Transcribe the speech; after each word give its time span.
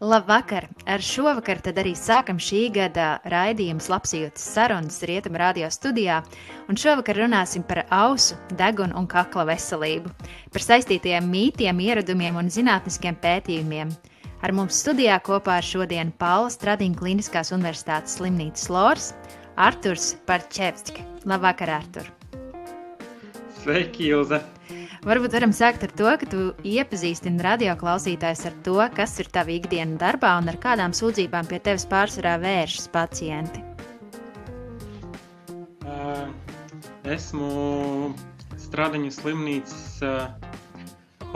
Labvakar! 0.00 0.68
Ar 0.86 1.02
šovakar 1.02 1.58
tad 1.58 1.78
arī 1.82 1.90
sākam 1.98 2.38
šī 2.38 2.68
gada 2.70 3.16
raidījums 3.26 3.88
Lapsijūtas 3.90 4.44
sarunas 4.54 5.00
Rietuma 5.02 5.40
radio 5.42 5.66
studijā, 5.74 6.20
un 6.70 6.78
šovakar 6.78 7.18
runāsim 7.18 7.64
par 7.66 7.80
ausu, 7.90 8.36
degunu 8.60 8.94
un 8.94 9.08
kakla 9.10 9.42
veselību, 9.48 10.12
par 10.54 10.62
saistītajiem 10.62 11.26
mītiem, 11.26 11.82
ieradumiem 11.82 12.38
un 12.38 12.46
zinātniskiem 12.46 13.18
pētījumiem. 13.18 13.90
Ar 14.38 14.54
mums 14.54 14.78
studijā 14.84 15.18
kopā 15.18 15.56
ar 15.58 15.66
šodienu 15.66 16.14
Paula 16.14 16.54
Stradiņa 16.54 17.00
Kliniskās 17.00 17.50
universitātes 17.50 18.20
slimnīcas 18.20 18.70
Lors, 18.70 19.10
Arturs 19.58 20.12
Parčevski. 20.30 21.02
Labvakar, 21.26 21.74
Artur! 21.80 22.06
Sveiki, 23.64 24.12
Ilze! 24.12 24.44
Varbūt 25.06 25.34
varam 25.36 25.52
sākt 25.54 25.84
ar 25.86 25.92
to, 25.94 26.08
ka 26.18 26.26
tu 26.26 26.40
iepazīstini 26.66 27.42
radioklausītājus 27.44 28.46
ar 28.50 28.54
to, 28.66 28.78
kas 28.96 29.14
ir 29.22 29.28
tava 29.30 29.54
ikdiena 29.54 29.94
darbā 30.00 30.32
un 30.40 30.50
ar 30.50 30.58
kādām 30.58 30.94
sūdzībām 30.96 31.46
pie 31.46 31.60
tevis 31.62 31.86
pārsvarā 31.86 32.34
vēršas 32.42 32.88
pacienti. 32.90 33.62
Esmu 37.08 37.50
Stradiņu 38.58 39.12
slimnīcas 39.14 40.02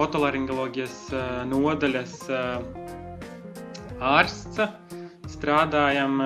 otolaringoloģijas 0.03 0.98
nodaļas 1.48 2.17
ārsts. 4.03 4.67
Strādājam 5.33 6.19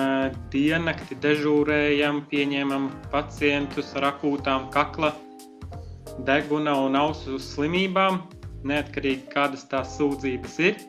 diennakti, 0.51 1.15
dežūrējam, 1.21 2.25
pieņemam 2.33 2.89
pacientus 3.13 3.93
ar 3.97 4.11
akūtām 4.11 4.67
kakla 4.73 5.13
deguna 6.25 6.73
un 6.81 6.95
ausu 6.97 7.37
slimībām, 7.41 8.21
neatkarīgi 8.67 9.27
kādas 9.33 9.67
tās 9.69 9.97
sūdzības 9.99 10.55
ir. 10.65 10.79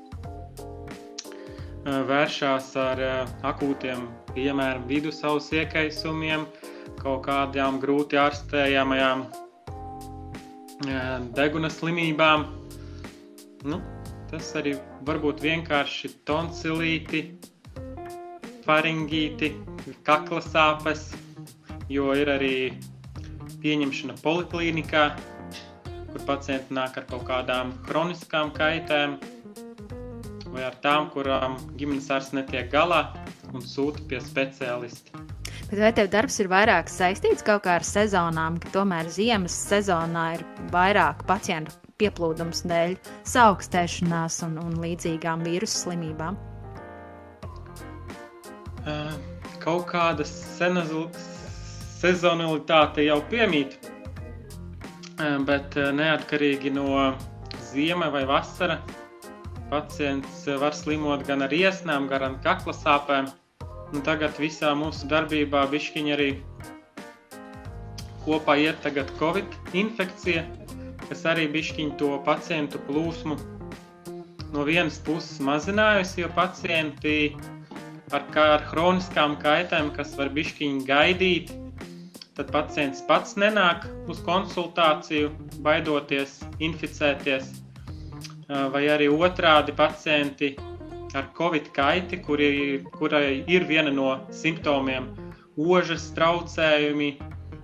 Vēršās 1.84 2.70
ar 2.80 3.02
akūtiem, 3.48 4.06
piemēram, 4.34 4.86
vidusausu 4.88 5.60
iekaisumiem, 5.62 6.46
kaut 7.00 7.26
kādām 7.28 7.78
grūti 7.80 8.18
ārstējamajām 8.20 9.26
deguna 11.36 11.70
slimībām. 11.72 12.44
Nu, 13.68 13.80
tas 14.30 14.50
arī 14.58 14.76
var 15.06 15.20
būt 15.22 15.40
vienkārši 15.42 16.12
tonsilīti, 16.28 17.22
faringīti, 18.66 19.54
kakla 20.04 20.42
sāpes, 20.44 21.08
jo 21.88 22.12
ir 22.12 22.28
arī 22.36 22.54
pieņemšana 23.62 24.18
poliklīnikā, 24.22 25.04
kur 26.12 26.24
pacienti 26.28 26.76
nāk 26.76 26.98
ar 27.00 27.08
kaut 27.10 27.26
kādām 27.28 27.72
kroniskām 27.88 28.52
kaitēm 28.56 29.18
vai 30.48 30.64
ar 30.66 30.76
tām, 30.82 31.10
kurām 31.12 31.58
ģimenes 31.78 32.08
ārsts 32.14 32.36
netiek 32.36 32.70
galā 32.72 33.08
un 33.52 33.64
sūta 33.64 34.02
pie 34.08 34.20
speciālista. 34.24 35.24
Bet 35.68 35.80
vai 35.82 35.90
tev 35.92 36.08
darbs 36.12 36.38
ir 36.40 36.48
vairāk 36.48 36.88
saistīts 36.88 37.44
kaut 37.44 37.66
kā 37.66 37.74
ar 37.76 37.84
sezonām, 37.84 38.56
ka 38.62 38.70
tomēr 38.72 39.10
ziemas 39.12 39.52
sezonā 39.68 40.24
ir 40.38 40.44
vairāk 40.72 41.26
pacientu 41.28 41.76
pieplūdums 42.00 42.62
dēļ 42.70 42.94
saaugstēšanās 43.28 44.40
un, 44.46 44.56
un 44.62 44.78
līdzīgām 44.80 45.44
vīrusu 45.44 45.82
slimībām? 45.84 46.38
Uh, 48.88 49.12
kaut 49.60 49.84
kādas 49.90 50.30
sezonalitāte 51.98 53.04
jau 53.06 53.18
piemīt, 53.30 53.76
bet 55.48 55.74
neatkarīgi 55.98 56.70
no 56.76 56.86
ziema 57.72 58.08
vai 58.14 58.24
vasara, 58.28 58.78
pacients 59.70 60.46
var 60.60 60.76
slimot 60.76 61.26
gan 61.26 61.42
ar 61.44 61.52
iesnām, 61.52 62.06
gan 62.08 62.24
ar 62.28 62.38
kakla 62.44 62.74
sāpēm. 62.76 63.28
Nu, 63.92 64.02
tagad 64.04 64.36
visā 64.36 64.74
mūsu 64.76 65.08
darbībā 65.08 65.64
bišķiņa 65.72 66.14
arī 66.14 66.30
kopā 68.26 68.58
iet 68.60 68.82
tagad 68.84 69.08
Covid 69.20 69.54
infekcija, 69.72 70.42
kas 71.08 71.24
arī 71.30 71.46
bišķiņ 71.54 71.94
to 72.00 72.10
pacientu 72.26 72.80
plūsmu 72.88 73.38
no 74.52 74.64
vienas 74.68 74.98
puses 75.04 75.40
mazinājusi, 75.44 76.20
jo 76.22 76.28
pacienti 76.36 77.16
ar, 78.12 78.24
ar 78.44 78.66
hroniskām 78.70 79.38
kaitēm, 79.40 79.90
kas 79.96 80.12
var 80.20 80.30
bišķiņ 80.36 80.84
gaidīt, 80.88 81.52
tad 82.38 82.52
pacients 82.54 83.02
pats 83.08 83.34
nenāk 83.34 83.84
uz 84.10 84.20
konsultāciju, 84.26 85.32
baidoties 85.66 86.38
inficēties, 86.62 87.50
vai 88.46 88.84
arī 88.94 89.08
otrādi 89.10 89.74
pacienti 89.76 90.52
ar 91.18 91.26
covid 91.34 91.72
kaiti, 91.74 92.20
kuri, 92.22 92.84
kurai 92.94 93.42
ir 93.50 93.66
viena 93.66 93.90
no 93.90 94.12
simptomiem- 94.30 95.10
ožas 95.74 96.12
traucējumi, 96.14 97.10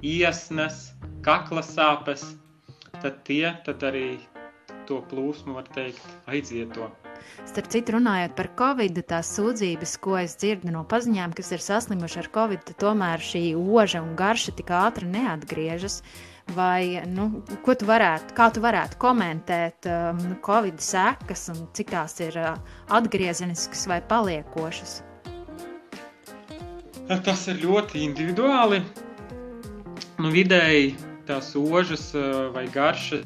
iesnas, 0.03 0.91
kakla 1.23 1.62
sāpes, 1.62 2.27
tad 3.01 3.23
tie 3.25 3.55
tad 3.65 3.87
arī 3.87 4.19
to 4.89 5.01
plūsmu, 5.11 5.55
var 5.55 5.71
teikt, 5.77 6.03
aizieto. 6.27 6.91
Starp 7.49 7.71
citu, 7.73 7.95
runājot 7.97 8.35
par 8.39 8.51
covid, 8.59 9.01
tās 9.09 9.31
sūdzības, 9.37 9.97
ko 10.05 10.19
es 10.21 10.37
dzirdu 10.41 10.73
no 10.75 10.85
paziņām, 10.89 11.35
kas 11.37 11.53
ir 11.55 11.62
saslimuši 11.65 12.23
ar 12.25 12.29
covid, 12.35 12.75
tomēr 12.81 13.23
šī 13.23 13.43
oža 13.59 14.03
un 14.05 14.15
garša 14.19 14.57
tik 14.59 14.73
ātri 14.75 15.11
neatgriežas. 15.11 16.03
Vai, 16.53 17.01
nu, 17.09 17.41
ko 17.65 17.73
tu 17.73 17.87
varētu, 17.89 18.35
kā 18.37 18.51
tu 18.53 18.61
varētu 18.61 18.99
komentēt 19.01 19.87
um, 19.89 20.19
covid 20.45 20.83
sekas 20.85 21.47
un 21.55 21.62
cik 21.73 21.95
tās 21.95 22.19
ir 22.21 22.37
uh, 22.37 22.59
atgriezeniskas 22.93 23.87
vai 23.89 24.03
paliekošas? 24.05 24.99
Tas 27.25 27.47
ir 27.49 27.65
ļoti 27.65 28.05
individuāli. 28.05 28.83
Nu, 30.21 30.29
vidēji 30.33 30.93
tās 31.29 31.55
ožas 31.56 32.11
uh, 32.12 32.53
vai 32.53 32.67
garšas 32.73 33.25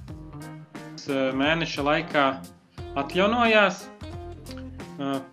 uh, 1.10 1.34
mēneša 1.34 1.84
laikā 1.91 2.28
atjaunojās. 3.00 3.86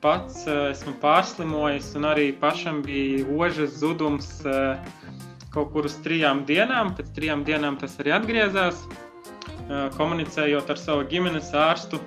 Pats 0.03 0.44
esmu 0.46 0.94
pārslimojis, 1.02 1.88
un 1.98 2.06
arī 2.06 2.28
pašam 2.38 2.84
bija 2.86 3.24
ožas 3.34 3.80
zudums 3.81 4.28
kaut 5.56 5.72
kur 5.74 5.88
uz 5.90 5.96
trijām 6.06 6.44
dienām. 6.46 6.94
Pēc 6.98 7.09
trijām 7.16 7.42
dienām 7.48 7.80
tas 7.81 7.96
arī 8.03 8.14
atgriezās. 8.20 8.84
Komunicējot 9.98 10.70
ar 10.70 10.78
savu 10.78 11.08
ģimenes 11.09 11.50
ārstu, 11.58 11.98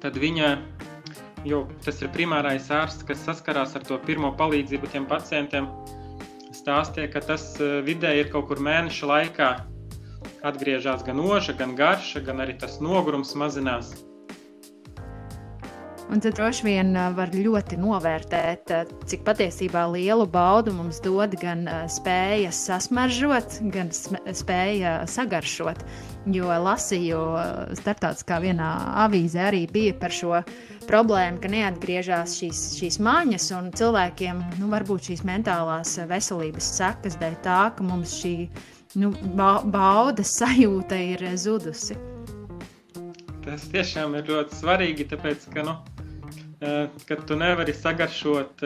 tad 0.00 0.16
viņa, 0.16 0.54
jo 1.44 1.66
tas 1.84 2.00
ir 2.00 2.08
primārais 2.14 2.70
ārsts, 2.72 3.04
kas 3.04 3.20
saskarās 3.26 3.76
ar 3.76 3.84
to 3.84 3.98
pirmo 4.06 4.32
palīdzību 4.38 4.88
tiem 4.94 5.04
pacientiem, 5.10 5.68
stāstīja, 6.56 7.12
ka 7.12 7.20
tas 7.34 7.44
vidēji 7.60 8.24
ir 8.24 8.32
kaut 8.32 8.48
kur 8.48 8.64
mēneša 8.64 9.10
laikā 9.12 9.50
atgriežas 10.46 11.04
gan 11.06 11.20
oža, 11.20 11.56
gan 11.58 11.76
garša, 11.78 12.24
gan 12.26 12.44
arī 12.44 12.58
tas 12.60 12.80
nogurums 12.80 13.34
mazinās. 13.38 13.94
Un 16.06 16.20
tad 16.22 16.36
droši 16.38 16.62
vien 16.62 16.92
var 17.16 17.32
ļoti 17.34 17.80
novērtēt, 17.82 18.70
cik 19.10 19.24
patiesībā 19.26 19.88
lielu 19.90 20.22
baudu 20.30 20.70
mums 20.76 21.00
dod 21.02 21.34
gan 21.40 21.64
spēja 21.90 22.52
sasmaržot, 22.54 23.56
gan 23.74 23.90
spēja 23.90 25.00
sagaršot. 25.10 25.82
Jo 26.30 26.54
lasīju 26.62 27.18
starptautiskā 27.80 28.38
vienā 28.44 28.70
avīzē 29.02 29.48
arī 29.48 29.64
bija 29.70 29.96
par 29.98 30.14
šo 30.14 30.44
problēmu, 30.86 31.42
ka 31.42 31.50
neatgriežas 31.50 32.38
šīs, 32.38 32.62
šīs 32.78 33.00
māņas, 33.02 33.50
un 33.58 33.74
cilvēkiem 33.74 34.44
nu, 34.60 34.70
varbūt 34.70 35.10
šīs 35.10 35.26
mentālās 35.26 35.98
veselības 36.06 36.70
sekas 36.78 37.18
dēļ 37.18 37.38
tā, 37.42 37.60
ka 37.74 37.86
mums 37.86 38.14
šī 38.22 38.36
nu, 38.94 39.10
ba 39.34 39.60
baudas 39.64 40.36
sajūta 40.38 40.98
ir 41.14 41.24
zudusi. 41.40 41.96
Tas 43.46 43.66
tiešām 43.70 44.16
ir 44.18 44.30
ļoti 44.30 44.58
svarīgi, 44.58 45.06
tāpēc, 45.10 45.48
ka, 45.54 45.66
nu, 45.66 45.74
kad 47.06 47.26
tu 47.28 47.36
nevari 47.38 47.74
sagaršot 47.74 48.64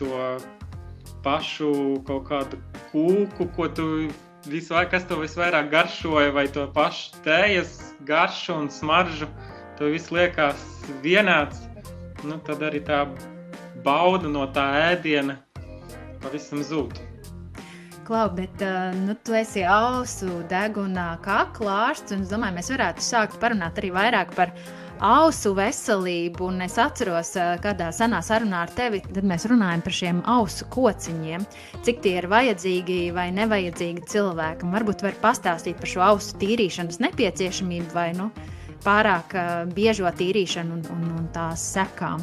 to 0.00 0.20
pašu 1.26 1.72
kaut 2.06 2.28
kādu 2.28 2.60
kūku, 2.92 3.48
ko 3.56 3.68
tu 3.68 3.86
visvairāk, 4.46 4.92
kas 4.94 5.06
tev 5.08 5.24
visvairāk 5.24 5.70
garšoja, 5.72 6.32
vai 6.34 6.46
to 6.52 6.66
pašu 6.74 7.22
tējas 7.26 7.74
garšu 8.08 8.54
un 8.60 8.70
smaržu, 8.72 9.28
tev 9.78 9.92
viss 9.94 10.12
liekas 10.14 10.62
vienāds, 11.04 11.64
nu, 12.24 12.38
tad 12.46 12.62
arī 12.64 12.80
tā 12.86 13.04
bauda 13.84 14.30
no 14.30 14.46
tā 14.54 14.68
ēdiena 14.92 15.40
pavisam 16.22 16.62
zūd. 16.64 17.05
Klau, 18.06 18.28
bet 18.30 18.62
uh, 18.62 18.94
nu, 18.94 19.16
tu 19.24 19.34
esi 19.34 19.64
ausu 19.66 20.44
deguna 20.46 21.16
kaklārsts, 21.24 22.14
un 22.14 22.20
es 22.22 22.30
domāju, 22.30 22.54
mēs 22.54 22.68
varētu 22.70 23.02
sākt 23.02 23.40
parunāt 23.42 23.80
arī 23.80 23.90
vairāk 23.96 24.30
par 24.36 24.52
ausu 25.02 25.50
veselību. 25.58 26.46
Un 26.46 26.62
es 26.68 26.76
atceros, 26.78 27.32
uh, 27.34 27.56
kādā 27.64 27.88
senā 27.90 28.20
sarunā 28.22 28.60
ar 28.62 28.70
tevi, 28.78 29.00
tad 29.08 29.26
mēs 29.26 29.48
runājam 29.50 29.82
par 29.82 29.96
šiem 29.98 30.22
ausu 30.36 30.68
kociņiem, 30.70 31.48
cik 31.82 31.98
tie 32.06 32.14
ir 32.20 32.30
vajadzīgi 32.30 33.00
vai 33.16 33.26
nevajadzīgi 33.34 34.06
cilvēkam. 34.14 34.70
Varbūt 34.78 35.02
var 35.08 35.18
pastāstīt 35.26 35.82
par 35.82 35.94
šo 35.96 36.06
ausu 36.12 36.38
tīrīšanas 36.38 37.02
nepieciešamību 37.08 37.90
vai 37.98 38.12
nu, 38.14 38.30
pārāk 38.86 39.34
uh, 39.34 39.52
biežo 39.74 40.14
tīrīšanu 40.14 40.78
un, 40.78 40.88
un, 40.94 41.12
un 41.18 41.28
tās 41.34 41.72
sekām. 41.74 42.22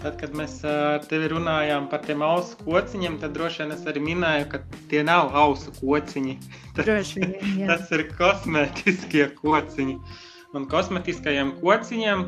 Tad, 0.00 0.14
kad 0.16 0.32
mēs 0.32 0.54
ar 0.64 1.02
tevi 1.04 1.26
runājām 1.28 1.90
par 1.92 2.00
tiem 2.06 2.22
ausu 2.24 2.56
kociņiem, 2.64 3.18
tad 3.20 3.34
droši 3.36 3.64
vien 3.64 3.74
es 3.74 3.82
arī 3.90 4.00
minēju, 4.00 4.46
ka 4.52 4.60
tie 4.88 5.02
nav 5.04 5.34
ausu 5.36 5.74
kociņi. 5.76 6.38
Tas, 6.76 7.10
tas 7.68 7.90
ir 7.92 8.06
kosmētiskie 8.16 9.26
kociņi. 9.36 9.98
Un 10.56 10.64
kosmētiskajiem 10.70 11.58
kociņiem 11.60 12.24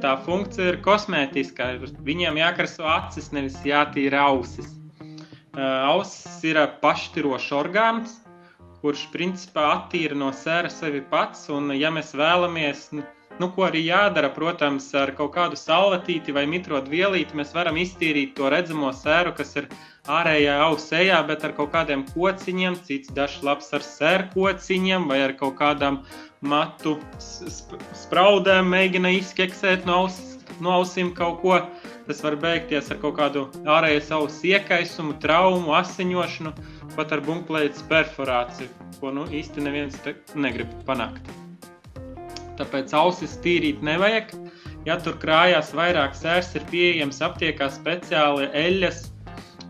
tā 0.00 0.14
funkcija 0.24 0.72
ir 0.72 0.80
kosmētiskā. 0.84 1.74
Viņiem 2.06 2.40
jākarso 2.40 2.88
acis, 2.88 3.30
nevis 3.36 3.58
jātīra 3.66 4.24
ausis. 4.30 4.72
Ausis 5.60 6.40
ir 6.46 6.58
pašķirošs 6.80 7.52
orgāns, 7.60 8.16
kurš 8.80 9.06
principā 9.12 9.66
attīra 9.76 10.16
no 10.16 10.30
sēra 10.32 10.70
sevi 10.72 11.02
pats. 11.12 11.48
Un, 11.52 11.74
ja 11.76 11.92
mēs 11.92 12.14
vēlamies, 12.16 12.88
nu, 12.96 13.04
ko 13.48 13.64
arī 13.64 13.80
jādara, 13.86 14.28
protams, 14.34 14.90
ar 14.98 15.14
kaut 15.16 15.32
kādu 15.32 15.56
salvetīti 15.56 16.34
vai 16.36 16.42
mitrotu 16.50 16.92
vielīti, 16.92 17.36
mēs 17.38 17.54
varam 17.56 17.78
iztīrīt 17.80 18.34
to 18.36 18.50
redzamo 18.52 18.90
sēru, 18.92 19.32
kas 19.38 19.54
ir 19.56 19.68
ārējā 20.10 20.58
ausējā, 20.66 21.20
bet 21.28 21.46
ar 21.48 21.54
kaut 21.56 21.72
kādiem 21.72 22.04
kociņiem, 22.12 22.76
cits 22.84 23.12
dažs 23.16 23.40
labs 23.46 23.72
ar 23.76 23.86
sēru 23.86 24.28
kociņiem 24.34 25.08
vai 25.08 25.22
ar 25.24 25.36
kaut 25.40 25.56
kādām 25.60 26.02
matu 26.40 26.98
spraudēm 27.20 28.68
mēģina 28.74 29.14
izkeksēt 29.20 29.88
no, 29.88 30.04
aus, 30.04 30.20
no 30.60 30.76
ausīm 30.80 31.14
kaut 31.16 31.40
ko. 31.44 31.60
Tas 32.08 32.24
var 32.26 32.36
beigties 32.42 32.90
ar 32.90 32.98
kaut 33.00 33.16
kādu 33.20 33.46
ārējas 33.64 34.10
auss 34.16 34.44
iekaisumu, 34.44 35.16
traumu, 35.22 35.76
asiņošanu 35.78 36.56
pat 36.96 37.14
ar 37.14 37.22
bumbplētas 37.24 37.86
perforāciju, 37.88 38.90
ko 38.98 39.14
nu, 39.14 39.28
īsti 39.30 39.64
neviens 39.64 39.96
negrib 40.34 40.74
panākt. 40.88 41.30
Tāpēc 42.60 42.92
ausis 42.96 43.38
tīrīt 43.44 43.80
nevajag. 43.86 44.34
Ja 44.88 44.96
tur 45.00 45.16
krājās 45.20 45.72
vairāk 45.76 46.14
sērs, 46.16 46.52
ir 46.56 46.64
pieejams 46.72 47.20
aptiekā 47.24 47.68
speciāli 47.72 48.48
eļļas 48.56 49.08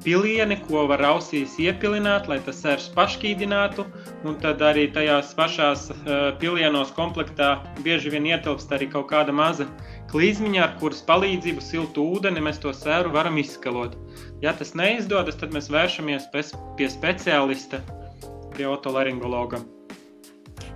pilieni, 0.05 0.57
ko 0.65 0.87
var 0.91 1.03
ausīs 1.05 1.57
iepilināt, 1.61 2.29
lai 2.31 2.39
tas 2.45 2.61
sērs 2.65 2.89
pašķīdinātu. 2.97 3.85
Un 4.29 4.39
tad 4.43 4.63
arī 4.65 4.87
tajās 4.95 5.33
pašās 5.37 5.89
uh, 5.93 6.31
pilienos 6.41 6.93
komplektā 6.97 7.53
bieži 7.85 8.13
vien 8.15 8.29
ietilpst 8.31 8.73
arī 8.75 8.91
kaut 8.93 9.11
kāda 9.13 9.35
maza 9.35 9.69
klīzmiņa, 10.11 10.63
ar 10.65 10.77
kuras 10.81 11.03
palīdzību 11.07 11.65
siltu 11.65 12.07
ūdeni 12.17 12.43
mēs 12.45 12.63
to 12.63 12.73
sēru 12.77 13.13
varam 13.15 13.39
izskalot. 13.41 13.99
Ja 14.45 14.55
tas 14.57 14.75
neizdodas, 14.79 15.39
tad 15.41 15.55
mēs 15.55 15.71
vēršamies 15.73 16.31
pie 16.35 16.89
speciālista, 16.91 17.85
pie 18.57 18.67
otolaringologa. 18.71 19.63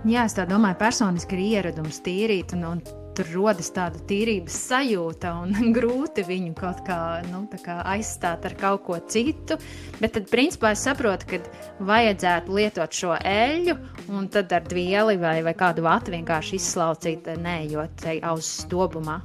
Jā, 0.05 0.27
es 0.29 0.35
tā 0.37 0.43
domāju, 0.45 0.77
personiski 0.77 1.33
ir 1.33 1.39
ieradums 1.41 1.97
tīrīt, 2.05 2.51
un, 2.53 2.65
un 2.75 2.81
tur 3.17 3.25
rodas 3.33 3.71
tāda 3.73 3.97
tīrības 4.05 4.57
sajūta, 4.67 5.31
un 5.41 5.71
grūti 5.77 6.21
viņu 6.27 6.51
kaut 6.59 6.83
kā, 6.85 6.99
nu, 7.31 7.41
kā 7.63 7.79
aizstāt 7.95 8.45
ar 8.45 8.53
kaut 8.59 8.83
ko 8.85 8.99
citu. 9.09 9.57
Bet 9.97 10.13
tad, 10.13 10.29
principā, 10.29 10.75
es 10.75 10.85
saprotu, 10.85 11.31
ka 11.31 11.41
vajadzētu 11.89 12.53
lietot 12.53 12.93
šo 12.93 13.15
eļļu, 13.17 13.77
un 14.13 14.29
tad 14.29 14.53
ar 14.53 14.69
dvieli 14.69 15.17
vai, 15.17 15.39
vai 15.47 15.55
kādu 15.57 15.87
vatu 15.87 16.13
vienkārši 16.13 16.61
izslaucīt, 16.61 17.33
neejot 17.41 17.97
te 18.05 18.19
uz 18.29 18.53
stobumā. 18.61 19.23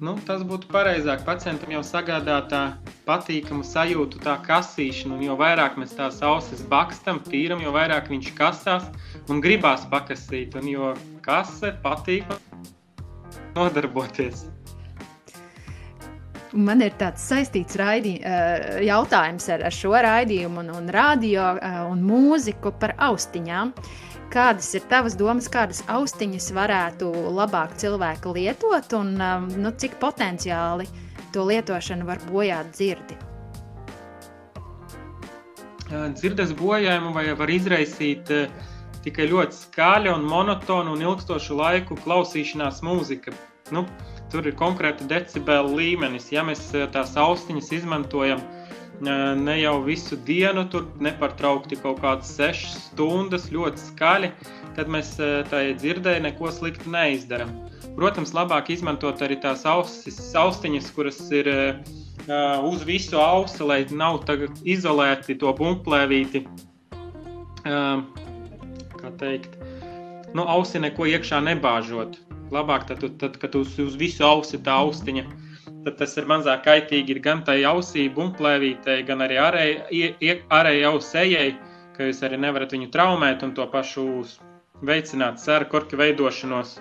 Nu, 0.00 0.14
tas 0.24 0.40
būtu 0.48 0.70
pareizāk. 0.72 1.26
Pacientam 1.26 1.74
jau 1.74 1.82
sagādā 1.84 2.38
tā 2.48 2.60
patīkamu 3.04 3.66
sajūtu, 3.66 4.22
tā 4.24 4.38
kasīšanu. 4.46 5.18
Jo 5.26 5.34
vairāk 5.36 5.76
mēs 5.76 5.92
tās 5.98 6.22
ausis 6.24 6.62
bakstam, 6.70 7.18
tīram, 7.26 7.60
jo 7.60 7.74
vairāk 7.74 8.08
viņš 8.08 8.30
kasās 8.38 8.86
un 9.30 9.42
gribās 9.42 9.86
pakasīt. 9.90 10.56
Un 10.60 10.68
jo 10.68 10.92
kase 11.24 11.72
patīk 11.84 12.26
nodarboties. 13.56 14.46
Man 16.50 16.82
ir 16.82 16.96
tāds 16.98 17.22
saistīts 17.30 17.78
raidī, 17.78 18.16
eh, 18.26 18.80
jautājums 18.82 19.46
ar, 19.54 19.62
ar 19.68 19.74
šo 19.74 19.94
raidījumu, 19.94 20.64
un, 20.64 20.70
un 20.80 20.88
radio 20.90 21.52
eh, 21.54 21.82
un 21.86 22.02
mūziku 22.02 22.72
par 22.74 22.96
austiņām. 22.98 23.70
Uh, 23.70 23.98
Kādas 24.30 24.68
ir 24.78 24.84
tavas 24.86 25.16
domas, 25.18 25.48
kādas 25.50 25.80
austiņas 25.90 26.52
varētu 26.54 27.08
labāk 27.34 27.72
cilvēki 27.82 28.34
lietot, 28.36 28.92
un 28.94 29.16
um, 29.18 29.48
nu, 29.58 29.72
cik 29.74 29.96
potenciāli 29.98 30.86
to 31.34 31.42
lietošana 31.48 32.06
var 32.06 32.22
bojāt 32.28 32.70
dzirdi? 32.76 33.16
Dzirdes 35.90 36.54
bojājumu 36.54 37.10
vai 37.16 37.24
var 37.34 37.50
izraisīt 37.50 38.30
tikai 39.04 39.28
ļoti 39.30 39.56
skaļa 39.56 40.14
un 40.18 40.26
monotona 40.28 40.92
un 40.92 41.04
ilgstošu 41.04 41.56
laiku 41.56 41.98
klausīšanās 42.04 42.82
mūzika. 42.86 43.32
Nu, 43.70 43.84
tur 44.32 44.46
ir 44.48 44.56
konkrēti 44.58 45.06
decibeli 45.10 45.76
līmenis. 45.78 46.30
Ja 46.34 46.42
mēs 46.46 46.70
tās 46.94 47.14
austiņas 47.18 47.70
izmantojam 47.80 48.42
ne 49.00 49.54
jau 49.60 49.78
visu 49.84 50.18
dienu, 50.26 50.66
tur 50.68 50.84
nepārtraukti 51.00 51.78
kaut 51.80 52.02
kādas 52.02 52.34
sešas 52.36 52.90
stundas, 52.90 53.48
ļoti 53.54 53.80
skaļi, 53.80 54.32
tad 54.76 54.90
mēs 54.92 55.14
tai 55.48 55.62
dzirdēji 55.78 56.26
neko 56.26 56.50
sliktu 56.52 56.92
neizdarām. 56.92 57.54
Protams, 57.96 58.34
labāk 58.36 58.68
izmantot 58.74 59.22
arī 59.24 59.38
tās 59.40 59.64
ausis, 59.68 60.20
austiņas, 60.36 60.90
kuras 60.94 61.22
ir 61.34 61.48
uz 62.66 62.84
visu 62.86 63.18
ausi, 63.18 63.64
lai 63.64 63.80
nav 63.90 64.20
izolēti 64.68 65.38
to 65.40 65.54
bumplēvīti. 65.56 66.44
Kā 69.00 69.12
teikt, 69.20 69.56
nu, 70.36 70.44
ausi 70.44 70.82
neko 70.82 71.08
iekšā 71.10 71.40
nebāžot. 71.46 72.18
Labāk 72.50 72.88
tad, 72.88 73.04
tad 73.20 73.38
kad 73.40 73.54
uz, 73.54 73.76
uz 73.78 73.94
visu 73.98 74.26
ausi 74.26 74.58
tā 74.58 74.80
austiņa 74.82 75.28
tad 75.84 75.96
tas 76.00 76.16
ir 76.20 76.28
mazāk 76.28 76.64
kaitīgi 76.66 77.16
gan 77.24 77.42
tai 77.46 77.62
ausī, 77.68 78.06
bumplēvītei, 78.12 79.00
gan 79.08 79.24
arī 79.24 79.40
ārējai 79.40 80.84
ausējai, 80.90 81.48
ka 81.96 82.08
jūs 82.08 82.22
arī 82.26 82.40
nevarat 82.44 82.74
viņu 82.76 82.90
traumēt 82.92 83.44
un 83.46 83.54
to 83.56 83.66
pašu 83.72 84.06
veicināt 84.86 85.40
sēru 85.40 85.68
korku 85.72 86.00
veidošanos. 86.00 86.78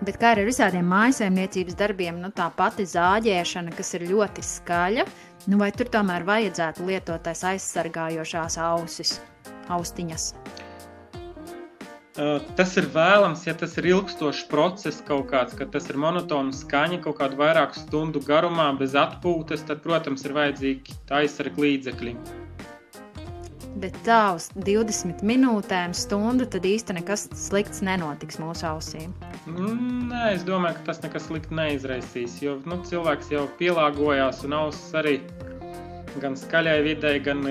Bet 0.00 0.16
kā 0.16 0.32
ar 0.32 0.40
visādiem 0.46 0.86
mājsaimniecības 0.88 1.76
darbiem, 1.76 2.22
nu, 2.22 2.30
tā 2.32 2.46
pati 2.56 2.86
zāģēšana, 2.88 3.74
kas 3.76 3.92
ir 3.98 4.06
ļoti 4.08 4.44
skaļa, 4.46 5.04
nu, 5.52 5.60
vai 5.60 5.68
tur 5.76 5.92
tomēr 5.92 6.24
vajadzētu 6.28 6.88
lietot 6.88 7.26
tās 7.26 7.44
aizsargājošās 7.52 8.56
ausis, 8.64 9.18
austiņas? 9.68 10.30
Tas 12.58 12.72
ir 12.80 12.88
vēlams, 12.90 13.44
ja 13.46 13.54
tas 13.54 13.76
ir 13.78 13.86
ilgstošs 13.92 14.42
process 14.50 14.98
kaut 15.06 15.28
kāds, 15.30 15.54
kad 15.58 15.70
tas 15.70 15.86
ir 15.92 15.98
monotona 16.00 16.50
skaņa 16.54 16.98
kaut 17.04 17.20
kādu 17.20 17.38
vairāku 17.38 17.78
stundu 17.78 18.22
garumā, 18.26 18.72
bez 18.78 18.96
atpūtas, 18.98 19.62
tad, 19.68 19.84
protams, 19.84 20.26
ir 20.26 20.34
vajadzīgi 20.34 20.98
aizsardzības 21.20 21.66
līdzekļi. 21.66 22.14
Bet 23.80 23.94
tā 24.04 24.34
uz 24.34 24.48
20 24.58 25.22
minūtēm, 25.24 25.94
stundu, 25.94 26.48
tad 26.50 26.66
īstenībā 26.66 27.04
nekas 27.04 27.28
slikts 27.38 27.84
nenotiks 27.86 28.40
mūsu 28.42 28.66
ausīm. 28.66 29.14
Nē, 29.46 30.24
es 30.34 30.42
domāju, 30.44 30.80
ka 30.80 30.90
tas 30.90 31.00
nekas 31.04 31.28
slikts 31.30 31.54
neizraisīs. 31.54 32.40
Jo 32.42 32.58
nu, 32.66 32.80
cilvēks 32.90 33.30
jau 33.32 33.46
pielāgojās 33.60 34.42
un 34.48 34.58
ausis 34.58 34.90
arī 34.98 35.14
gan 36.18 36.34
skaļai 36.36 36.80
videi, 36.88 37.22
gan 37.22 37.46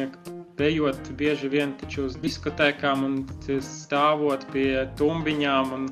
dejot 0.59 1.09
bieži 1.17 1.49
vien 1.49 1.73
uz 2.03 2.19
diskotēkām 2.19 3.07
un 3.07 3.17
stāvot 3.63 4.45
pie 4.53 4.85
tumbiņām. 4.99 5.73
Un 5.79 5.89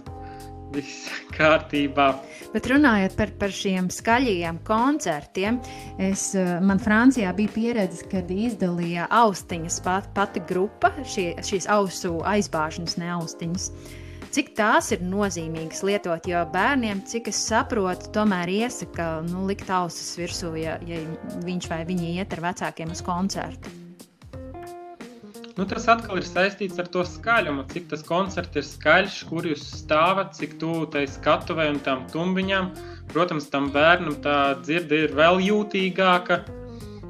viss 0.74 1.08
kārtībā. 1.38 2.08
Bet 2.54 2.68
runājot 2.72 3.16
par, 3.20 3.34
par 3.40 3.54
šiem 3.54 3.90
skaļajiem 3.94 4.62
koncertiem, 4.68 5.60
es, 6.02 6.30
eh, 6.38 6.58
man 6.64 6.82
Francijā 6.84 7.34
bija 7.38 7.54
pieredze, 7.56 8.08
kad 8.12 8.32
izdalīja 8.32 9.08
austiņas 9.14 9.80
pat, 9.86 10.12
pati 10.18 10.44
grupa, 10.50 10.94
šie, 11.06 11.34
šīs 11.46 11.70
ausu 11.72 12.18
aizbāžņas, 12.28 13.00
ne 13.02 13.14
austiņas. 13.20 13.72
Cik 14.38 14.52
tās 14.58 14.92
ir 14.92 15.06
nozīmīgas 15.08 15.86
lietot, 15.88 16.28
jo 16.28 16.42
bērniem, 16.52 17.00
cik 17.08 17.30
es 17.32 17.40
saprotu, 17.48 18.12
tomēr 18.14 18.52
iesaka 18.52 19.08
nu, 19.26 19.46
likt 19.48 19.72
ausis 19.72 20.18
virsū, 20.20 20.52
ja, 20.60 20.76
ja 20.86 21.00
viņš 21.48 21.72
vai 21.72 21.82
viņa 21.88 22.14
iet 22.20 22.36
ar 22.36 22.44
vecākiem 22.50 22.92
uz 22.94 23.02
koncertu. 23.08 23.77
Nu, 25.58 25.66
tas 25.66 25.88
atkal 25.90 26.20
ir 26.20 26.26
saistīts 26.28 26.78
ar 26.78 26.86
to 26.94 27.02
skaļumu, 27.02 27.64
cik 27.72 27.88
tas 27.90 28.04
koncerts 28.06 28.60
ir 28.60 28.66
skaļš, 28.68 29.16
kur 29.26 29.48
jūs 29.50 29.64
stāvat, 29.80 30.36
cik 30.38 30.54
tuvu 30.62 30.86
tai 30.94 31.08
skatuvei 31.10 31.72
un 31.72 31.80
tām 31.82 32.04
tumbiņām. 32.14 32.70
Protams, 33.10 33.48
tam 33.50 33.72
bērnam 33.74 34.20
tā 34.22 34.38
dzirde 34.62 35.00
ir 35.08 35.16
vēl 35.18 35.42
jūtīgāka, 35.48 36.44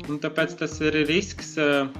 un 0.07 0.21
tāpēc 0.23 0.55
tas 0.61 0.77
ir 0.79 0.95
risks 1.09 1.57
uh, 1.59 1.91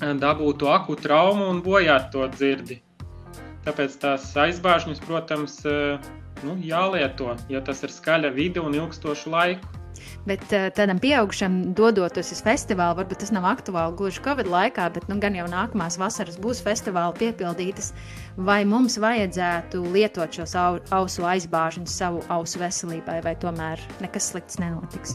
dabūt 0.00 0.62
to 0.62 0.72
aku 0.72 0.96
traumu 1.04 1.50
un 1.52 1.60
bojāt 1.66 2.08
to 2.16 2.24
dzirdi. 2.32 2.80
Tāpēc 3.68 4.00
tās 4.00 4.30
aizbāžņas, 4.40 5.04
protams, 5.04 5.58
uh, 5.68 6.00
nu, 6.48 6.56
jālieto, 6.64 7.34
ja 7.52 7.60
tas 7.60 7.84
ir 7.84 7.92
skaļa 7.92 8.32
vide 8.32 8.64
un 8.64 8.78
ilgstošu 8.78 9.36
laiku. 9.36 9.75
Bet 10.26 10.42
uh, 10.50 10.66
tādam 10.74 10.98
pieaugušam, 11.02 11.58
dodoties 11.78 12.32
uz 12.34 12.42
festivālu, 12.42 12.98
varbūt 13.00 13.22
tas 13.22 13.32
nav 13.34 13.46
aktuāli 13.46 13.94
gluži 13.98 14.22
Covid 14.24 14.50
laikā, 14.50 14.88
bet 14.94 15.06
nu, 15.10 15.18
gan 15.22 15.38
jau 15.38 15.46
nākamās 15.50 15.98
vasaras 16.02 16.38
būs 16.42 16.62
festivāli 16.66 17.14
piepildītas. 17.20 17.92
Vai 18.36 18.64
mums 18.68 18.98
vajadzētu 19.02 19.84
lietot 19.94 20.40
šos 20.40 20.56
au, 20.58 20.80
ausu 20.98 21.26
aizbāžņus 21.30 21.98
savu 22.02 22.24
ausu 22.32 22.60
veselībai, 22.62 23.20
vai 23.24 23.36
tomēr 23.38 23.82
nekas 24.02 24.32
slikts 24.32 24.58
nenotiks? 24.62 25.14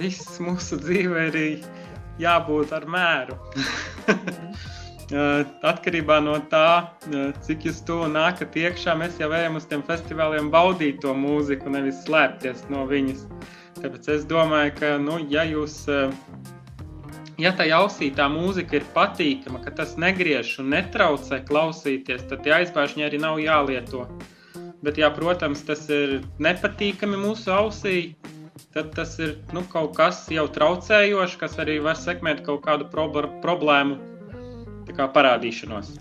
Viss 0.00 0.40
mūsu 0.40 0.78
dzīvē 0.80 1.28
ir 1.34 1.66
jābūt 2.22 2.72
ar 2.76 2.88
mēru. 2.88 3.36
Atkarībā 5.10 6.20
no 6.22 6.36
tā, 6.52 6.94
cik 7.42 7.64
jūs 7.66 7.80
to 7.86 8.04
nākat 8.06 8.54
iekšā, 8.54 8.94
mēs 8.98 9.18
jau 9.18 9.30
ejam 9.34 9.58
uz 9.58 9.66
tiem 9.66 9.82
festivāliem 9.86 10.50
baudīt 10.52 11.00
to 11.02 11.14
mūziku, 11.18 11.72
nevis 11.74 12.04
slēpties 12.04 12.68
no 12.70 12.84
viņas. 12.86 13.24
Tāpēc 13.80 14.06
es 14.14 14.26
domāju, 14.30 14.74
ka, 14.78 14.90
nu, 15.02 15.18
ja 15.32 15.42
jūs, 15.48 15.82
ja 17.42 17.52
tā 17.58 17.66
ausī 17.74 18.12
tā 18.14 18.28
mūzika 18.30 18.78
ir 18.78 18.86
patīkama, 18.94 19.62
ka 19.64 19.74
tas 19.82 19.96
negriež 19.98 20.60
un 20.62 20.70
netraucē 20.76 21.40
klausīties, 21.48 22.28
tad 22.30 22.44
tie 22.46 22.54
aizbāžņi 22.60 23.08
arī 23.08 23.18
nav 23.22 23.40
jālieto. 23.42 24.06
Bet, 24.80 24.96
ja, 25.00 25.10
protams, 25.12 25.64
tas 25.66 25.88
ir 25.92 26.20
nepatīkami 26.38 27.18
mūsu 27.18 27.50
ausī, 27.52 27.96
tad 28.70 28.94
tas 28.94 29.18
ir 29.18 29.40
nu, 29.56 29.64
kaut 29.72 29.96
kas 29.98 30.22
jau 30.30 30.46
traucējošs, 30.54 31.36
kas 31.40 31.58
arī 31.60 31.80
var 31.82 31.98
sekmēt 31.98 32.44
kaut 32.46 32.62
kādu 32.68 32.86
problēmu 32.94 33.98
parādīšanos. 34.98 35.94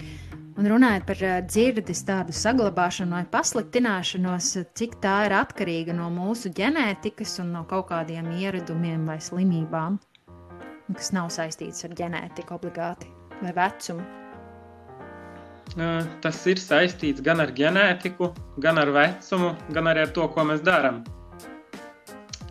Un 0.59 0.67
runājot 0.67 1.05
par 1.07 1.21
eh, 1.23 1.37
dzirdes 1.47 2.01
tādu 2.03 2.33
saglabāšanu 2.35 3.15
vai 3.15 3.23
pasliktināšanos, 3.31 4.49
cik 4.75 4.97
tā 4.99 5.13
ir 5.29 5.35
atkarīga 5.37 5.95
no 5.95 6.09
mūsu 6.11 6.51
ģenētikas 6.51 7.37
un 7.45 7.53
no 7.55 7.61
kaut 7.69 7.87
kādiem 7.93 8.27
ieradumiem 8.35 9.05
vai 9.07 9.15
slimībām, 9.23 9.95
kas 10.91 11.13
nav 11.15 11.31
saistīts 11.31 11.87
ar 11.87 11.95
ģenētiku 11.95 12.57
obligāti 12.57 13.07
vai 13.39 13.55
vecumu. 13.55 14.03
Tas 16.19 16.43
ir 16.49 16.59
saistīts 16.59 17.23
gan 17.23 17.39
ar 17.39 17.55
ģenētiku, 17.55 18.33
gan 18.59 18.83
ar 18.83 18.91
vecumu, 18.91 19.53
gan 19.71 19.87
arī 19.87 20.03
ar 20.09 20.13
to, 20.17 20.27
ko 20.33 20.43
mēs 20.49 20.65
darām. 20.65 21.05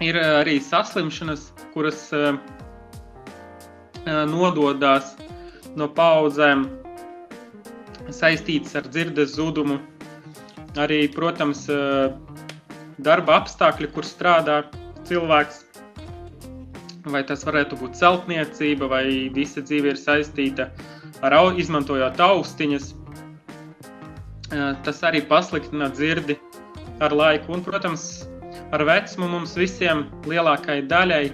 Ir 0.01 0.17
arī 0.23 0.61
saslimšanas, 0.65 1.51
kuras 1.75 2.07
nododas 4.07 5.17
no 5.77 5.89
paudzēm 5.89 6.67
saistītas 8.15 8.77
ar 8.79 8.89
dzirdes 8.89 9.37
zudumu. 9.37 9.79
Arī, 10.79 11.01
protams, 11.13 11.67
eh, 11.69 12.13
darba 13.03 13.41
apstākļi, 13.41 13.93
kur 13.93 14.07
strādā 14.07 14.63
cilvēks. 15.09 15.65
Vai 17.09 17.23
tas 17.23 17.45
varētu 17.45 17.79
būt 17.81 17.97
celtniecība, 17.97 18.89
vai 18.89 19.05
visa 19.33 19.61
dzīve 19.61 19.95
ir 19.95 19.97
saistīta 19.97 20.71
ar 21.23 21.33
izmantojot 21.57 22.17
austiņas. 22.17 22.95
Eh, 24.53 24.75
tas 24.85 25.01
arī 25.03 25.27
pasliktina 25.27 25.91
dzirdi 25.91 26.39
ar 27.01 27.11
laiku. 27.11 27.53
Un, 27.53 27.65
protams, 27.65 28.27
ar 28.73 28.85
vecumu 28.85 29.29
mums 29.29 29.55
visiem 29.55 30.07
lielākajai 30.25 30.89
daļai 30.89 31.33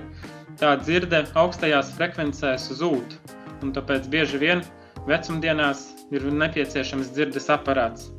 tā 0.59 0.77
dzirde 0.81 1.27
augstajās 1.35 1.93
frekvencēs 1.99 2.71
zūd 2.79 3.19
un 3.65 3.73
tāpēc 3.77 4.09
bieži 4.13 4.41
vien 4.43 4.63
vecumdienās 5.09 5.89
ir 6.15 6.27
nepieciešams 6.29 7.13
dzirdes 7.17 7.49
aparāts. 7.53 8.11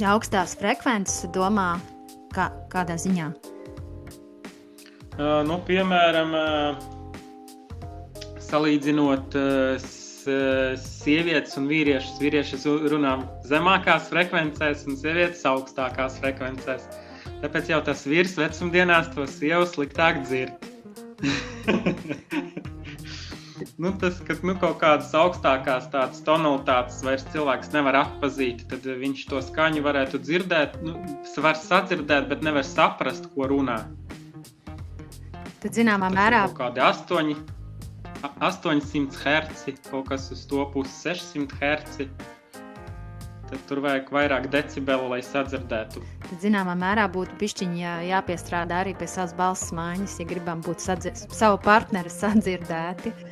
Ja 0.00 0.12
augstās 0.12 0.56
frekvences 0.60 1.24
domā, 1.32 1.76
kā, 2.36 2.50
kādā 2.72 2.98
ziņā? 3.00 3.30
Uh, 5.16 5.40
nu, 5.48 5.56
piemēram, 5.64 6.34
uh, 6.36 6.76
salīdzinot 8.44 9.38
uh, 9.40 9.86
sievietes 10.26 11.54
un 11.56 11.68
vīriešus, 11.70 12.18
vīriešus 12.20 12.66
runā 12.92 13.14
zemākās 13.46 14.10
frekvencēs 14.10 14.84
un 14.90 14.98
sievietes 15.00 15.44
augstākās 15.48 16.18
frekvencēs. 16.20 16.88
Tāpēc 17.44 17.70
jau 17.70 17.80
tas 17.86 18.04
vīrs 18.08 18.36
vecumdienās 18.38 19.12
to 19.14 19.24
sievu 19.30 19.64
sliktāk 19.70 20.24
dzird. 20.26 20.52
nu, 23.78 23.92
tas, 24.00 24.20
ka 24.26 24.36
nu, 24.46 24.54
kaut 24.60 24.78
kādas 24.80 25.12
augstākās 25.16 25.88
tādas 25.92 26.22
tonalitātes 26.26 27.02
vairs 27.06 27.26
cilvēks 27.34 27.72
nevar 27.74 28.00
atpazīt, 28.02 28.64
tad 28.70 28.86
viņš 28.86 29.24
to 29.30 29.42
skaņu 29.48 29.84
varētu 29.86 30.20
dzirdēt, 30.22 30.78
nu, 30.86 30.96
var 31.44 31.58
sadzirdēt, 31.60 32.30
bet 32.32 32.46
nevar 32.46 32.66
saprast, 32.66 33.28
ko 33.34 33.50
runā. 33.52 33.82
Tad, 35.60 35.72
zināmā 35.72 36.12
mērā, 36.12 36.46
kaut 36.50 36.60
kādi 36.60 36.84
8, 36.84 37.36
800 38.44 39.20
Hz, 39.24 39.76
kaut 39.90 40.08
kas 40.12 40.30
uz 40.34 40.46
to 40.48 40.64
pusi 40.72 40.96
600 41.10 41.60
Hz 41.60 42.34
tad 43.50 43.62
tur 43.68 43.80
vajag 43.84 44.10
vairāk 44.14 44.48
decibelu, 44.52 45.08
lai 45.12 45.20
sadzirdētu. 45.24 46.02
Tad, 46.26 46.34
zināmā 46.42 46.74
mērā, 46.78 47.06
būtu 47.12 47.38
pišķiņā 47.40 47.94
jāpiestrādā 48.08 48.82
arī 48.84 48.96
pie 48.98 49.08
savas 49.10 49.36
balss 49.38 49.74
maiņas, 49.76 50.18
ja 50.22 50.28
gribam 50.32 50.64
būt 50.66 50.82
savu 50.82 51.60
partneri 51.64 52.12
sadzirdēti. 52.12 53.14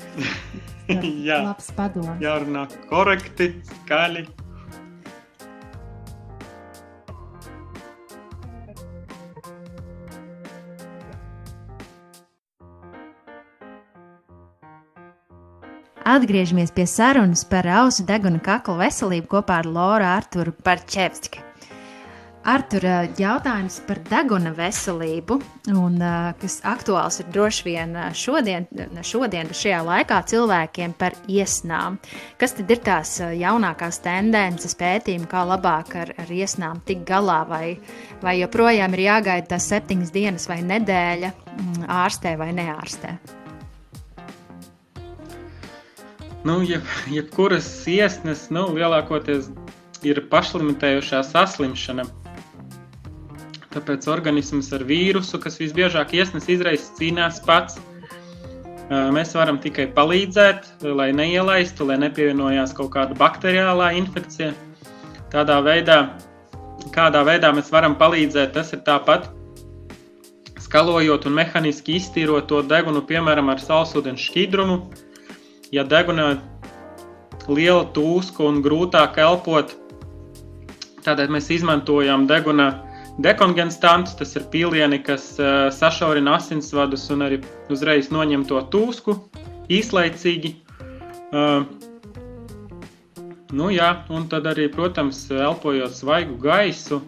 Jā, 1.24 1.40
labs 1.46 1.70
padoms. 1.72 2.20
Jārunā 2.20 2.66
korekti, 2.90 3.54
skaļi. 3.70 4.26
Atgriežamies 16.04 16.68
pie 16.68 16.84
sarunas 16.84 17.46
par 17.48 17.64
ausu 17.80 18.04
deguna 18.04 18.36
kakla 18.44 18.76
veselību 18.82 19.30
kopā 19.38 19.62
ar 19.62 19.68
Loru 19.72 20.04
Arturu 20.04 20.52
Parčevski. 20.52 21.40
Artur, 22.44 22.84
jautājums 23.16 23.78
par 23.88 24.02
deguna 24.04 24.50
veselību, 24.52 25.38
un, 25.72 25.94
kas 26.42 26.58
aktuāls 26.68 27.22
ir 27.22 27.30
droši 27.32 27.64
vien 27.64 27.94
šodien, 28.12 28.66
šodien, 29.00 29.48
šajā 29.48 29.78
laikā 29.86 30.18
cilvēkiem 30.28 30.92
par 30.98 31.16
iesnām. 31.24 31.96
Kas 32.36 32.52
tad 32.58 32.74
ir 32.74 32.82
tās 32.84 33.14
jaunākās 33.24 34.02
tendences 34.04 34.76
pētījumi, 34.76 35.30
kā 35.30 35.46
labāk 35.48 35.94
ar, 36.02 36.12
ar 36.20 36.34
iesnām 36.36 36.82
tikt 36.84 37.06
galā, 37.08 37.38
vai, 37.48 37.78
vai 38.20 38.36
joprojām 38.42 38.92
ir 38.98 39.06
jāgaida 39.06 39.54
tās 39.54 39.70
septiņas 39.72 40.12
dienas 40.12 40.44
vai 40.52 40.60
nedēļa 40.68 41.32
mm, 41.32 41.88
ārstē 42.04 42.36
vai 42.44 42.52
neārstē? 42.60 43.16
Nu, 46.44 46.58
jeb, 46.62 46.84
jebkuras 47.08 47.66
iesnas 47.88 48.50
nu, 48.52 48.66
lielākoties 48.76 49.46
ir 50.04 50.18
pašlimitējušā 50.28 51.22
saslimšana. 51.24 52.04
Tāpēc 53.72 54.04
organisms 54.12 54.68
ar 54.76 54.84
vīrusu, 54.84 55.40
kas 55.40 55.56
visbiežāk 55.62 56.12
iesnas 56.18 56.44
izraisa, 56.52 56.90
cīnās 56.98 57.40
pats. 57.46 57.78
Mēs 59.16 59.32
varam 59.32 59.56
tikai 59.62 59.86
palīdzēt, 59.96 60.84
lai 60.84 61.08
neielaistu, 61.16 61.86
lai 61.88 61.96
nepievienojās 62.02 62.76
kaut 62.76 62.92
kāda 62.92 63.16
bakteriālā 63.16 63.94
infekcija. 64.02 64.52
Tādā 65.32 65.56
veidā, 65.64 65.98
kādā 66.92 67.24
veidā 67.24 67.54
mēs 67.56 67.72
varam 67.72 67.96
palīdzēt, 67.96 68.52
tas 68.58 68.76
ir 68.76 68.84
tāpat 68.84 69.30
skalojot 70.60 71.24
un 71.24 71.38
mehāniski 71.40 71.96
iztīrot 71.96 72.50
to 72.52 72.60
degunu, 72.68 73.00
piemēram, 73.08 73.48
ar 73.48 73.64
salsūdens 73.64 74.28
šķidrumu, 74.28 74.82
ja 75.74 75.82
degunā 75.82 76.36
liela 77.50 77.84
tūska 77.94 78.44
un 78.46 78.62
grūtāk 78.64 79.18
elpot, 79.20 79.74
tādēļ 81.04 81.32
mēs 81.34 81.50
izmantojam 81.58 82.28
deguna 82.30 82.70
dekongenstantus, 83.22 84.16
tas 84.18 84.34
ir 84.38 84.46
pīlieni, 84.50 85.00
kas 85.04 85.34
uh, 85.38 85.68
sašaurina 85.74 86.38
asinsvadus 86.38 87.06
un 87.14 87.26
arī 87.26 87.40
uzreiz 87.70 88.10
noņem 88.14 88.46
to 88.48 88.62
tūsku 88.72 89.18
īslaicīgi. 89.70 90.54
Uh, 91.34 91.66
nu 93.54 93.70
jā, 93.74 93.90
un 94.10 94.26
tad 94.30 94.48
arī, 94.50 94.66
protams, 94.72 95.26
elpojot 95.30 95.94
svaigu 95.94 96.38
gaisu. 96.42 97.02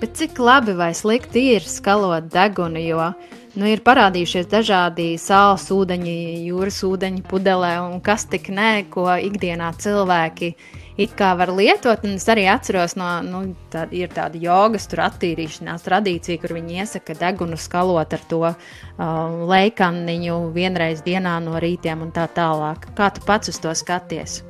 Bet 0.00 0.16
cik 0.16 0.38
labi 0.40 0.72
vai 0.76 0.92
slikti 0.96 1.50
ir 1.56 1.64
skalot 1.68 2.28
degunu, 2.32 2.80
jo 2.80 3.10
nu, 3.58 3.66
ir 3.70 3.82
parādījušies 3.86 4.48
dažādi 4.50 5.14
sāls 5.20 5.66
ūdeņi, 5.74 6.16
jūras 6.46 6.80
ūdeņi, 6.86 7.24
pudelē 7.30 7.72
un 7.86 7.98
kas 8.04 8.26
tik 8.30 8.50
nē, 8.54 8.70
ko 8.92 9.08
ikdienā 9.10 9.72
cilvēki 9.80 10.54
it 11.00 11.14
kā 11.18 11.32
var 11.38 11.52
lietot. 11.56 12.04
Un 12.06 12.16
es 12.18 12.26
arī 12.30 12.46
atceros, 12.52 12.96
no, 13.00 13.08
nu, 13.26 13.42
tā, 13.72 13.86
ir 13.96 14.12
tāda 14.14 14.40
jogas, 14.40 14.88
attīrīšanās 14.90 15.86
tradīcija, 15.86 16.40
kur 16.42 16.56
viņi 16.58 16.82
iesaka 16.84 17.16
degunu 17.18 17.58
skalot 17.60 18.16
ar 18.16 18.26
to 18.30 18.42
uh, 18.46 18.56
leikaniņu 19.50 20.40
vienreiz 20.56 21.04
dienā 21.06 21.38
no 21.44 21.60
rītiem 21.62 22.06
un 22.06 22.12
tā 22.14 22.28
tālāk. 22.36 22.90
Kā 22.98 23.12
tu 23.14 23.24
pats 23.26 23.52
uz 23.52 23.62
to 23.62 23.74
skaties? 23.74 24.42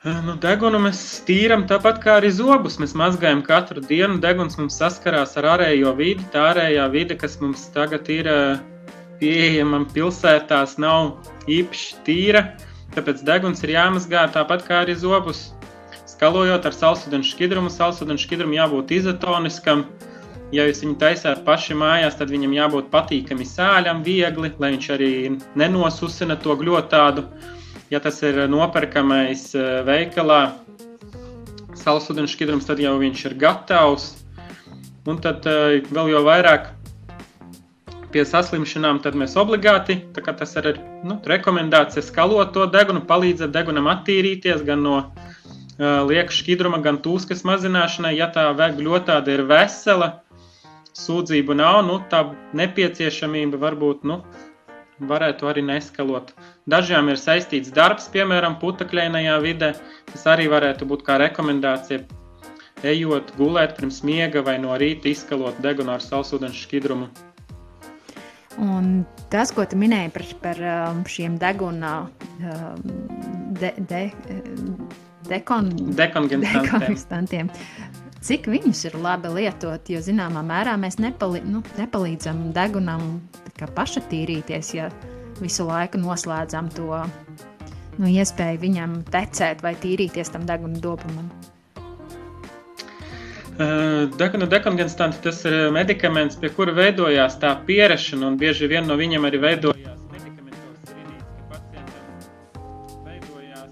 Nu, 0.00 0.32
degunu 0.40 0.78
mēs 0.80 1.00
tīram 1.28 1.66
tāpat 1.68 1.98
kā 2.00 2.14
arī 2.16 2.30
zobus. 2.32 2.78
Mēs 2.80 2.94
mazgājam 2.96 3.42
katru 3.44 3.82
dienu. 3.84 4.14
Deguns 4.22 4.56
mums 4.56 4.78
saskarās 4.80 5.36
ar 5.36 5.48
ārējo 5.58 5.92
vidi. 5.98 6.24
Tā 6.32 6.46
ārējā 6.54 6.86
vide, 6.94 7.18
kas 7.20 7.36
mums 7.42 7.66
tagad 7.74 8.08
ir 8.08 8.30
pieejama 9.20 9.82
pilsētās, 9.92 10.78
nav 10.80 11.28
īpaši 11.52 12.00
tīra. 12.08 12.44
Tāpēc 12.96 13.20
deguns 13.28 13.60
ir 13.60 13.74
jāmazgā 13.74 14.24
tāpat 14.32 14.64
kā 14.70 14.80
arī 14.86 14.96
zobus. 14.96 15.50
Skalojot 16.08 16.64
ar 16.64 16.78
salsudenu 16.78 17.28
šķidrumu, 17.34 17.68
salsudenu 17.68 18.24
šķidrumu 18.24 18.56
jābūt 18.56 18.96
izotoniskam. 19.02 19.84
Ja 20.48 20.64
jūs 20.64 20.80
viņu 20.80 20.96
taisāt 21.04 21.44
paši 21.44 21.76
mājās, 21.76 22.16
tad 22.16 22.32
viņam 22.32 22.56
jābūt 22.56 22.88
patīkami 22.88 23.44
sāļam, 23.44 24.00
viegli, 24.08 24.56
lai 24.56 24.76
viņš 24.78 24.92
arī 24.96 25.14
nenosusina 25.60 26.40
to 26.40 26.56
gļotādu. 26.56 27.28
tādu 27.28 27.58
Ja 27.90 27.98
tas 27.98 28.20
ir 28.22 28.36
nopērkamais 28.46 29.48
eh, 29.58 29.70
veikalā, 29.82 30.40
salsūdens 31.80 32.30
šķidrums, 32.30 32.68
tad 32.68 32.78
jau 32.82 32.92
viņš 33.00 33.24
ir 33.26 33.34
gatavs. 33.40 34.12
Un 35.10 35.18
tad 35.24 35.46
eh, 35.50 35.80
vēl 35.90 36.12
jau 36.12 36.20
vairāk 36.22 36.68
pie 38.14 38.22
saslimšanām, 38.26 39.00
tad 39.02 39.18
mēs 39.18 39.34
obligāti, 39.38 40.00
tā 40.14 40.22
kā 40.22 40.34
tas 40.38 40.54
ir 40.58 40.76
nu, 41.06 41.18
rekomendācija, 41.30 42.02
skalot 42.06 42.52
to 42.54 42.66
degunu, 42.70 43.02
palīdzēt 43.06 43.54
degunam 43.54 43.86
attīrīties 43.90 44.64
gan 44.66 44.82
no 44.82 44.96
uh, 44.98 46.00
lieka 46.08 46.34
šķidruma, 46.34 46.80
gan 46.82 46.98
tūskas 47.04 47.44
mazināšanai. 47.46 48.16
Ja 48.18 48.26
tā 48.34 48.48
gļotāda 48.50 49.36
ir 49.36 49.44
vesela, 49.46 50.10
sūdzību 50.98 51.54
nav, 51.58 51.84
nu, 51.86 52.00
tā 52.10 52.24
nepieciešamība 52.58 53.60
varbūt 53.62 54.02
nu, 54.10 54.20
varētu 55.06 55.48
arī 55.50 55.64
neskalot. 55.64 56.34
Dažiem 56.70 57.08
ir 57.10 57.18
saistīts 57.18 57.72
darbs, 57.74 58.06
piemēram, 58.14 58.58
putekļainajā 58.60 59.36
vidē. 59.42 59.72
Tas 60.12 60.26
arī 60.30 60.46
varētu 60.52 60.86
būt 60.86 61.02
kā 61.06 61.16
rekomendācija. 61.22 62.04
Ejot, 62.86 63.32
gulēt 63.36 63.74
pirms 63.76 64.00
miega 64.06 64.42
vai 64.44 64.56
no 64.62 64.76
rīta 64.78 65.10
izskalot 65.10 65.58
degunu 65.64 65.96
ar 65.96 66.04
salsūdens 66.04 66.56
šķidrumu. 66.62 67.10
Un 68.60 69.02
tas, 69.32 69.52
ko 69.56 69.64
tu 69.68 69.78
minēji 69.80 70.12
par, 70.14 70.24
par 70.44 70.62
um, 70.70 71.02
šiem 71.08 71.36
deguna 71.40 71.92
um, 72.04 72.80
de, 73.60 73.70
de, 73.90 74.02
dekon, 75.28 75.70
dekonstantiem, 75.94 77.50
cik 78.26 78.50
viņus 78.50 78.84
ir 78.90 78.98
labi 79.00 79.30
lietot, 79.36 79.92
jo 79.92 80.02
zināmā 80.04 80.42
mērā 80.46 80.74
mēs 80.80 80.98
nepali, 81.02 81.42
nu, 81.46 81.62
nepalīdzam 81.78 82.50
degunam 82.56 83.20
paša 83.76 84.02
tīrīties, 84.10 84.74
ja 84.76 84.90
visu 85.40 85.66
laiku 85.68 85.98
noslēdzam 86.00 86.68
to 86.76 87.02
nu, 88.00 88.08
iespēju 88.08 88.60
viņam 88.62 89.00
tecēt 89.12 89.64
vai 89.64 89.74
tīrīties 89.80 90.32
tam 90.32 90.46
deguna 90.48 90.80
dobumam. 90.80 91.30
Deguna 94.16 94.46
dekongenstanti 94.48 95.20
tas 95.20 95.42
ir 95.44 95.68
medikaments, 95.74 96.38
pie 96.40 96.48
kura 96.56 96.72
veidojās 96.72 97.36
tā 97.42 97.50
pierešana, 97.66 98.30
un 98.30 98.38
bieži 98.40 98.70
vien 98.70 98.88
no 98.88 98.96
viņiem 98.96 99.26
arī 99.28 99.40
veidojās 99.42 100.00
medikamentos 100.14 100.94
rinīts, 100.94 101.26
ka 101.28 101.44
pacientam 101.50 102.08
veidojās, 103.04 103.68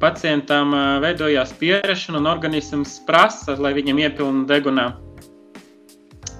pacientam 0.00 0.76
veidojās 1.04 1.52
pierešana, 1.60 2.22
un 2.22 2.30
organisms 2.32 2.96
prasa, 3.04 3.58
lai 3.60 3.74
viņam 3.76 4.00
iepilna 4.06 4.48
degunā. 4.48 4.88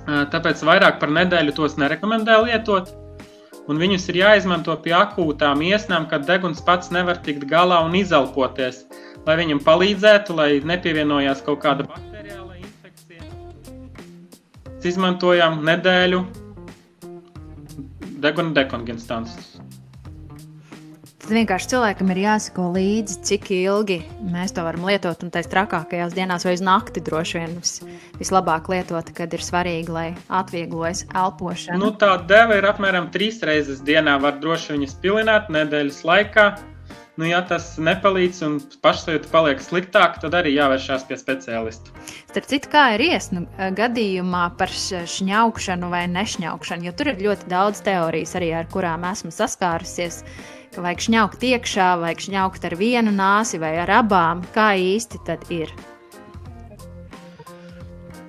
Tāpēc 0.05 0.65
vairāk 0.65 0.97
par 1.01 1.13
nedēļu 1.13 1.53
tos 1.61 1.77
nerekomendēju 1.81 2.49
lietot. 2.49 3.04
Un 3.65 3.81
viņus 3.81 4.11
ir 4.13 4.19
jāizmanto 4.21 4.75
pie 4.85 4.93
akūtām 4.93 5.63
iesnām, 5.65 6.05
kad 6.11 6.27
deguns 6.29 6.61
pats 6.65 6.91
nevar 6.93 7.21
tikt 7.25 7.47
galā 7.49 7.81
un 7.87 7.97
izelpoties, 7.97 8.83
lai 9.25 9.39
viņam 9.41 9.63
palīdzētu, 9.65 10.37
lai 10.37 10.49
nepievienojās 10.69 11.41
kaut 11.47 11.63
kāda 11.65 11.89
bakteriāla 11.89 12.59
infekcija. 12.61 13.25
Izmantojam 14.85 15.63
nedēļu 15.65 16.21
deguna 18.21 18.53
dekongenstantus. 18.61 19.54
Tad 21.25 21.33
vienkārši 21.33 21.71
cilvēkam 21.71 22.11
ir 22.13 22.19
jāsako 22.21 22.67
līdzi, 22.75 23.15
cik 23.25 23.47
ilgi 23.57 23.95
mēs 24.29 24.53
to 24.53 24.61
varam 24.61 24.83
lietot. 24.85 25.23
Un 25.25 25.31
tais 25.33 25.47
trakākajās 25.49 26.13
dienās 26.13 26.45
vai 26.45 26.53
uz 26.59 26.61
nakti 26.61 27.01
droši 27.01 27.39
vien 27.39 27.55
vis, 27.63 27.79
vislabāk 28.19 28.69
lietot, 28.69 29.09
kad 29.17 29.33
ir 29.33 29.41
svarīgi, 29.41 29.89
lai 29.89 30.05
atvieglojas 30.29 31.07
elpošana. 31.17 31.81
Nu, 31.81 31.95
tā 31.97 32.11
deva 32.29 32.59
ir 32.61 32.69
apmēram 32.69 33.09
trīs 33.15 33.41
reizes 33.41 33.81
dienā. 33.89 34.19
Var 34.21 34.37
droši 34.43 34.77
viņas 34.77 34.99
pilināt 35.01 35.49
nedēļas 35.57 36.05
laikā. 36.05 36.47
Nu, 37.15 37.29
ja 37.29 37.39
tas 37.47 37.77
nepalīdz 37.79 38.41
un 38.43 38.57
pašsajūta 38.83 39.31
paliek 39.31 39.61
sliktāka, 39.63 40.19
tad 40.25 40.35
arī 40.35 40.57
jāvēršās 40.57 41.05
pie 41.07 41.19
speciālista. 41.21 41.95
Starp 42.33 42.49
citu, 42.51 42.73
kā 42.73 42.89
ir 42.97 43.05
iesnu 43.07 43.45
gadījumā 43.79 44.49
par 44.59 44.75
šņaukšanu 44.75 45.93
vai 45.95 46.09
nešņaukšanu, 46.11 46.89
jo 46.89 46.97
tur 46.99 47.13
ir 47.13 47.23
ļoti 47.29 47.51
daudz 47.55 47.85
teorijas 47.87 48.35
arī, 48.41 48.51
ar 48.59 48.67
kurām 48.75 49.07
esmu 49.13 49.31
saskārusies 49.35 50.25
vajag 50.75 51.07
šņaukt 51.07 51.51
iekšā, 51.55 51.91
vajag 52.03 52.29
šņaukt 52.29 52.67
ar 52.67 52.81
vienu 52.83 53.15
nāsi 53.15 53.63
vai 53.63 53.77
ar 53.87 54.01
abām. 54.03 54.43
Kā 54.57 54.73
īsti 54.75 55.23
tad 55.31 55.47
ir? 55.55 55.71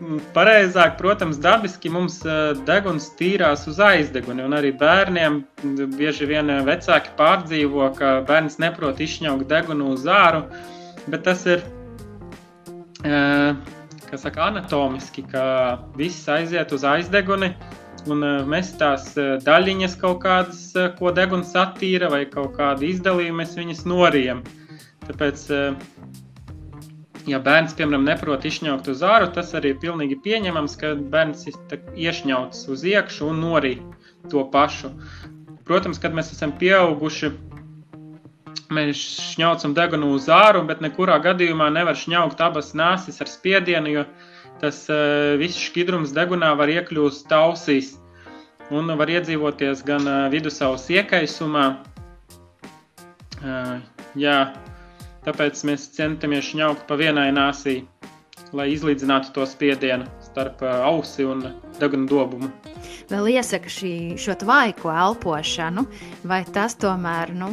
Mm, 0.06 0.20
pareizāk, 0.36 0.98
protams, 1.00 1.38
dabiski 1.42 1.90
mums 1.90 2.20
eh, 2.28 2.54
deguns 2.68 3.08
tīrās 3.18 3.64
uz 3.70 3.80
aizdeguni, 3.82 4.44
un 4.46 4.54
arī 4.54 4.70
bērniem 4.78 5.40
bieži 5.96 6.28
vien 6.30 6.52
eh, 6.52 6.60
vecāki 6.68 7.14
pārdzīvo, 7.18 7.88
ka 7.98 8.12
bērns 8.28 8.60
neprot 8.62 9.02
izšņaukt 9.02 9.48
degunu 9.50 9.94
uz 9.96 10.04
āru, 10.06 10.44
bet 11.10 11.24
tas 11.26 11.46
ir, 11.50 11.64
eh, 13.02 13.56
saka, 14.14 14.52
anatomiski, 14.52 15.26
ka 15.32 15.46
viss 15.98 16.30
aiziet 16.30 16.76
uz 16.76 16.86
aizdeguni, 16.86 17.56
un 18.06 18.22
mest 18.52 18.78
tās 18.78 19.10
daļiņas 19.18 19.98
kaut 20.04 20.22
kādas, 20.22 20.62
ko 21.00 21.10
deguns 21.16 21.56
attīra, 21.58 22.12
vai 22.14 22.22
kaut 22.30 22.54
kādu 22.60 22.86
izdalījumu, 22.92 23.42
mēs 23.42 23.58
viņas 23.58 23.82
norijam. 23.90 24.44
Tāpēc, 25.08 25.48
ja 27.30 27.40
bērns, 27.42 27.74
piemēram, 27.78 28.06
neprot 28.08 28.46
izšņaukt 28.46 28.90
uz 28.94 29.02
āru, 29.06 29.30
tas 29.34 29.54
arī 29.58 29.74
ir 29.74 29.82
pilnīgi 29.82 30.20
pieņemams, 30.26 30.78
ka 30.82 30.94
bērns 31.14 31.48
iešņauts 31.50 32.68
uz 32.72 32.86
iekšu 32.86 33.32
un 33.32 33.42
norī 33.44 33.76
to 34.32 34.44
pašu. 34.54 34.94
Protams, 35.66 36.00
kad 36.02 36.14
mēs 36.14 36.32
esam 36.36 36.54
pieauguši, 36.60 37.32
mēs 38.74 39.02
šņaucam 39.34 39.74
degunu 39.78 40.12
uz 40.16 40.30
āru, 40.32 40.64
bet 40.70 40.82
nekurā 40.86 41.18
gadījumā 41.24 41.72
nevar 41.74 41.98
šņaukt 41.98 42.42
abas 42.46 42.74
nāsis 42.78 43.22
ar 43.22 43.30
spiedienu, 43.30 43.94
jo 43.94 44.06
tas 44.62 44.86
uh, 44.90 45.36
viss 45.42 45.60
šķidrums 45.70 46.14
degunā 46.16 46.54
var 46.58 46.72
iekļūst 46.72 47.28
tausīs 47.32 47.96
un 48.74 48.94
var 48.98 49.12
iedzīvoties 49.12 49.84
gan 49.86 50.06
uh, 50.08 50.22
vidusavas 50.34 50.88
iekaisumā. 50.94 51.66
Uh, 53.46 53.76
jā, 54.18 54.38
tāpēc 55.26 55.64
mēs 55.68 55.90
centamies 55.96 56.52
šņaukt 56.52 56.86
pa 56.90 56.98
vienai 57.00 57.32
nāsī, 57.36 57.82
lai 58.56 58.70
izlīdzinātu 58.74 59.34
to 59.36 59.46
spiedienu 59.50 60.08
starp 60.24 60.62
ausi 60.66 61.26
un 61.28 61.44
deguna 61.80 62.08
dobumu. 62.10 62.52
Vēl 63.10 63.32
iesaka 63.36 63.72
šī, 63.72 63.94
šo 64.22 64.38
tvaiku 64.42 64.92
elpošanu, 64.94 65.86
vai 66.28 66.44
tas 66.54 66.78
tomēr, 66.82 67.34
nu, 67.38 67.52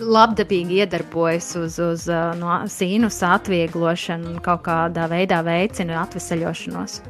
labdabīgi 0.00 0.82
iedarbojas 0.82 1.50
uz, 1.60 1.78
uz 1.80 2.06
no 2.40 2.60
sīnusa 2.70 3.36
atvieglošanu 3.38 4.34
un 4.34 4.40
kaut 4.44 4.66
kādā 4.68 5.08
veidā 5.12 5.42
veicina 5.46 6.02
atvesaļošanos. 6.04 7.00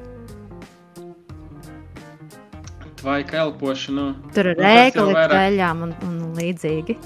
Vai 3.06 3.20
elpošanu? 3.22 4.06
Tur 4.34 4.50
ir 4.50 4.56
nu, 4.58 4.64
rēkli, 4.66 5.12
vairāk... 5.14 5.34
peļām 5.36 5.84
un, 5.86 5.92
un 6.08 6.16
līdzīgi 6.38 6.96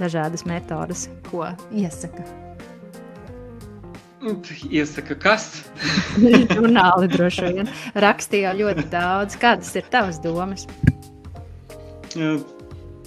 dažādas 0.00 0.46
metodas, 0.48 1.08
ko 1.30 1.46
iesaka. 1.70 2.24
Iesaka, 4.68 5.16
kas? 5.16 5.46
Žurnāli 6.54 7.08
droši 7.08 7.52
vien 7.56 7.70
rakstīja 7.96 8.52
ļoti 8.58 8.84
daudz. 8.92 9.38
Kādas 9.40 9.72
ir 9.80 9.86
tavas 9.92 10.20
domas? 10.20 10.66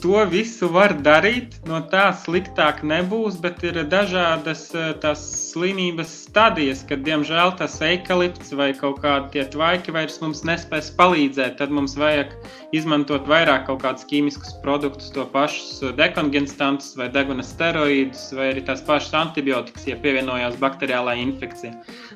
to 0.03 0.19
visu 0.27 0.67
var 0.67 0.91
darīt, 0.99 1.56
no 1.67 1.79
tā 1.91 2.10
sliktāk 2.23 2.82
nebūs, 2.84 3.38
bet 3.43 3.63
ir 3.63 3.79
dažādas 3.88 4.65
eh, 4.75 4.91
tās 4.99 5.23
slimības 5.53 6.22
stadijas, 6.34 6.80
kad, 6.89 7.04
diemžēl, 7.06 7.52
tas 7.60 7.76
eikalipts 7.86 8.56
vai 8.58 8.72
kaut 8.74 9.04
kādi 9.04 9.36
tie 9.36 9.43
tvaiki 9.54 9.93
vairs 9.93 10.15
mums 10.17 10.41
nespēs 10.48 10.89
palīdzēt. 10.98 11.60
Tad 11.60 11.69
mums 11.69 11.93
vajag 12.00 12.34
izmantot 12.74 13.28
vairāk 13.30 13.67
kaut 13.67 13.84
kādus 13.84 14.08
ķīmiskus 14.10 14.56
produktus, 14.63 15.12
to 15.13 15.28
pašus 15.30 15.93
dekongenstantus 16.00 16.96
vai 16.98 17.12
deguna 17.13 17.46
steroīdus, 17.46 18.26
vai 18.34 18.50
arī 18.56 18.65
tās 18.65 18.82
pašas 18.88 19.13
antibiotikas, 19.22 19.86
ja 19.91 20.00
pievienojās 20.02 20.58
bakteriālā 20.63 21.19
infekcija. 21.22 21.76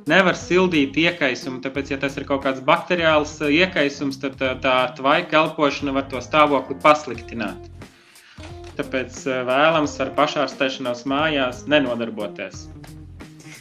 Nevar 0.09 0.33
sildīt 0.39 0.97
iekaisumu, 0.97 1.61
tāpēc, 1.61 1.93
ja 1.93 2.01
tas 2.01 2.17
ir 2.17 2.25
kaut 2.25 2.41
kāds 2.47 2.65
bakteriāls 2.65 3.37
iekaisums, 3.45 4.17
tad 4.23 4.41
tā, 4.41 4.55
tā 4.65 4.77
tvaika 4.97 5.43
elpošana 5.43 5.93
var 5.93 6.09
to 6.09 6.25
stāvokli 6.25 6.81
pasliktināt. 6.81 7.69
tāpēc 8.77 9.23
vēlams 9.45 9.95
ar 10.01 10.13
pašārstēšanos 10.17 11.05
mājās 11.09 11.65
nenodarboties. 11.69 12.65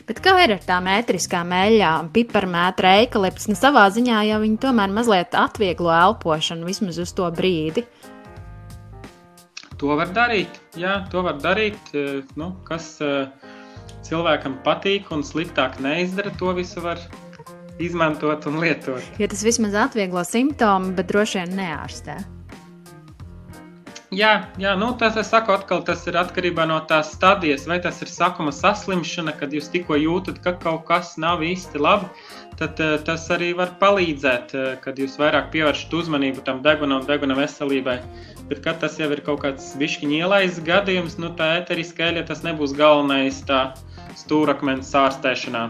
Bet 0.07 0.21
kā 0.23 0.37
ir 0.45 0.53
ar 0.55 0.61
tām 0.63 0.85
metriskām 0.87 1.51
eļļām, 1.51 2.13
piparmētra, 2.15 2.93
eikalipts? 3.03 3.49
Nu, 3.51 3.57
savā 3.59 3.89
ziņā 3.91 4.21
jau 4.29 4.39
viņi 4.45 4.61
tomēr 4.63 4.93
mazliet 4.95 5.35
atvieglo 5.35 5.91
elpošanu 5.91 6.69
vismaz 6.69 7.01
uz 7.03 7.11
to 7.17 7.27
brīdi. 7.35 7.83
To 9.83 9.97
var 9.99 10.15
darīt, 10.15 10.61
jā, 10.79 11.01
to 11.11 11.25
var 11.27 11.41
darīt. 11.43 11.91
Nu, 12.39 12.53
kas 12.69 12.95
cilvēkam 14.07 14.61
patīk 14.63 15.11
un 15.11 15.27
sliktāk 15.27 15.83
neizdara, 15.83 16.31
to 16.39 16.55
visu 16.55 16.87
var 16.87 17.03
izmantot 17.83 18.47
un 18.47 18.63
lietot. 18.63 19.03
Jo 19.19 19.27
tas 19.35 19.43
vismaz 19.45 19.75
atvieglo 19.89 20.23
simptomu, 20.25 20.95
bet 20.97 21.11
droši 21.11 21.43
vien 21.43 21.59
neārstē. 21.59 22.21
Jā, 24.17 24.47
jā 24.57 24.71
nu, 24.81 24.87
tas 24.97 25.17
es 25.21 25.29
saku, 25.29 25.53
atkal 25.53 25.83
tas 25.85 26.07
ir 26.09 26.17
atkarībā 26.17 26.65
no 26.71 26.79
tās 26.89 27.11
stadijas, 27.13 27.67
vai 27.69 27.77
tas 27.85 27.99
ir 28.01 28.09
sakuma 28.09 28.53
saslimšana, 28.55 29.35
kad 29.37 29.53
jūs 29.53 29.69
tikko 29.75 29.99
jūtat, 30.01 30.39
ka 30.45 30.55
kaut 30.63 30.87
kas 30.89 31.17
nav 31.21 31.43
īsti 31.45 31.83
labi. 31.83 32.09
Tad 32.57 32.81
uh, 32.81 32.95
tas 33.05 33.27
arī 33.35 33.51
var 33.59 33.75
palīdzēt, 33.83 34.55
uh, 34.57 34.71
kad 34.81 34.97
jūs 34.97 35.19
vairāk 35.21 35.51
pievēršat 35.53 35.93
uzmanību 35.99 36.47
tam 36.47 36.63
degunam 36.65 37.03
un 37.03 37.11
deguna 37.11 37.37
veselībai. 37.37 37.99
Bet, 38.49 38.63
kad 38.65 38.81
tas 38.81 38.97
jau 38.97 39.11
ir 39.13 39.21
kaut 39.27 39.43
kāds 39.45 39.75
višķiņa 39.77 40.23
ielaists 40.23 40.65
gadījums, 40.65 41.19
nu 41.21 41.35
tā 41.37 41.51
eteriskā 41.59 42.09
eļļa 42.09 42.25
tas 42.31 42.41
nebūs 42.47 42.73
galvenais 42.79 43.43
tā 43.45 43.67
stūrakmens 44.17 44.97
ārstēšanā. 44.97 45.67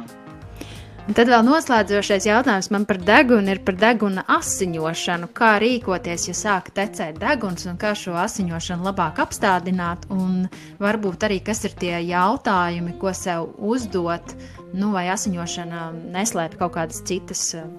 Un 1.07 1.15
tad 1.15 1.29
vēl 1.31 1.45
noslēdzošais 1.47 2.25
jautājums 2.27 2.67
man 2.75 2.83
par 2.89 2.99
degunu 2.99 3.53
ir 3.53 3.61
par 3.63 3.77
deguna 3.79 4.25
asiņošanu. 4.37 5.29
Kā 5.39 5.53
rīkoties, 5.63 6.25
ja 6.27 6.35
sāk 6.35 6.73
tecēt 6.75 7.21
deguns 7.23 7.69
un 7.71 7.79
kā 7.79 7.93
šo 7.95 8.17
asiņošanu 8.19 8.89
labāk 8.89 9.21
apstādināt, 9.23 10.09
un 10.11 10.49
varbūt 10.83 11.29
arī 11.29 11.39
kas 11.47 11.63
ir 11.69 11.79
tie 11.79 11.95
jautājumi, 12.09 12.97
ko 12.99 13.15
sev 13.15 13.53
uzdot, 13.55 14.35
nu, 14.75 14.91
vai 14.99 15.07
asiņošana 15.15 15.93
neslēpj 16.17 16.59
kaut 16.59 16.75
kādas 16.75 17.05
citas 17.07 17.53
eh, 17.55 17.71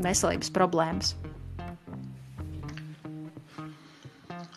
veselības 0.00 0.48
problēmas. 0.56 1.18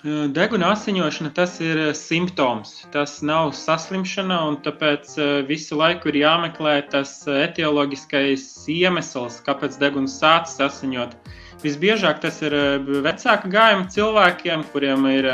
Deguna 0.04 0.74
asiņošana 0.74 1.30
tas 1.32 1.54
ir 1.64 1.78
simptoms. 1.96 2.74
Tas 2.92 3.22
nav 3.24 3.54
saslimšana, 3.56 4.36
un 4.50 4.58
tāpēc 4.66 5.14
visu 5.48 5.78
laiku 5.80 6.10
ir 6.12 6.18
jāmeklē 6.20 6.74
tas 6.92 7.14
etioloģiskais 7.32 8.44
iemesls, 8.68 9.38
kāpēc 9.46 9.78
deguns 9.80 10.18
sācis 10.20 10.60
asiņot. 10.66 11.16
Visbiežāk 11.64 12.20
tas 12.20 12.42
ir 12.44 12.52
vecāka 13.06 13.48
gājuma 13.48 13.88
cilvēkiem, 13.94 14.66
kuriem 14.74 15.08
ir 15.08 15.30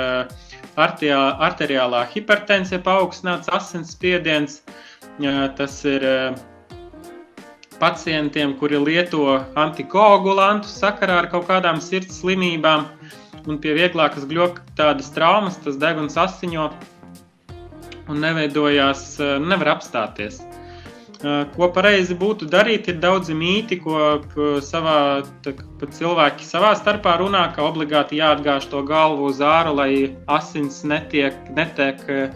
arteriālā 0.78 2.04
hipertensija, 2.14 2.78
paaugstināts 2.86 3.50
asinsspiediens. 3.50 4.60
Tas 5.58 5.80
ir 5.90 6.06
pacientiem, 7.82 8.54
kuri 8.62 8.78
lieto 8.86 9.40
antikoagulantus 9.58 10.78
sakarā 10.78 11.24
ar 11.24 11.32
kaut 11.34 11.50
kādām 11.50 11.82
sirds 11.82 12.22
slimībām 12.22 12.86
un 13.48 13.60
pie 13.62 13.76
vieglākas 13.78 14.28
gļoka 14.30 14.66
tādas 14.78 15.12
traumas, 15.16 15.60
tas 15.64 15.78
deguns 15.80 16.18
asiņo 16.20 16.70
un 18.10 18.24
neveidojās, 18.24 19.04
eh, 19.20 19.38
nevar 19.40 19.76
apstāties. 19.78 20.42
Eh, 21.20 21.46
ko 21.56 21.68
pareizi 21.76 22.16
būtu 22.16 22.48
darīt, 22.48 22.88
ir 22.88 22.96
daudzi 23.04 23.34
mīti, 23.36 23.82
ko 23.84 24.16
savā, 24.64 25.26
tā, 25.44 25.54
cilvēki 25.84 26.48
savā 26.48 26.72
starpā 26.80 27.18
runā, 27.20 27.54
ka 27.56 27.62
obligāti 27.62 28.22
jāatgāž 28.22 28.70
to 28.70 28.84
galvu 28.84 29.28
uz 29.28 29.40
āru, 29.40 29.76
lai 29.76 30.16
asins 30.28 30.84
netiek, 30.84 31.36
netiek 31.52 32.00
uh, 32.08 32.30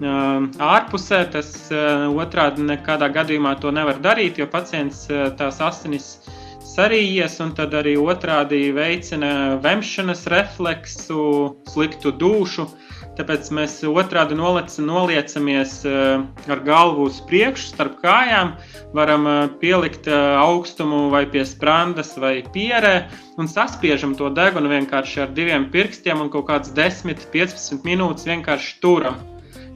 ārpusē. 0.00 1.30
Tas 1.30 1.68
otrādi 1.70 2.64
nekādā 2.64 3.12
gadījumā 3.12 3.60
to 3.60 3.70
nevar 3.70 4.00
darīt, 4.00 4.38
jo 4.38 4.46
pacients 4.46 5.06
tās 5.36 5.60
asinis 5.60 6.16
sarījies, 6.80 7.34
un 7.44 7.50
tad 7.56 7.74
arī 7.76 7.96
otrādi 8.00 8.70
veicina 8.72 9.58
vemšanas 9.60 10.24
refleksu, 10.32 11.24
sliktu 11.68 12.12
dušu. 12.16 12.68
Tāpēc 13.18 13.50
mēs 13.52 13.74
otrādi 13.84 14.36
noliecamies 14.38 15.74
eh, 15.84 16.22
ar 16.54 16.62
galvu 16.64 17.08
uz 17.10 17.18
priekšu, 17.28 17.74
starp 17.74 17.98
kājām, 18.00 18.54
varam 18.96 19.28
eh, 19.28 19.40
pielikt 19.60 20.08
eh, 20.08 20.16
augstumu 20.40 21.02
vai 21.12 21.26
pie 21.28 21.42
sprandas 21.44 22.14
vai 22.22 22.38
pierē 22.54 22.94
un 23.36 23.50
saspiežam 23.50 24.14
to 24.16 24.30
degunu 24.32 24.72
vienkārši 24.72 25.26
ar 25.26 25.34
diviem 25.36 25.68
pirkstiem 25.74 26.22
un 26.22 26.32
kaut 26.32 26.48
kāds 26.48 26.72
10-15 26.78 27.84
minūtes 27.84 28.30
vienkārši 28.30 28.78
turam. 28.80 29.20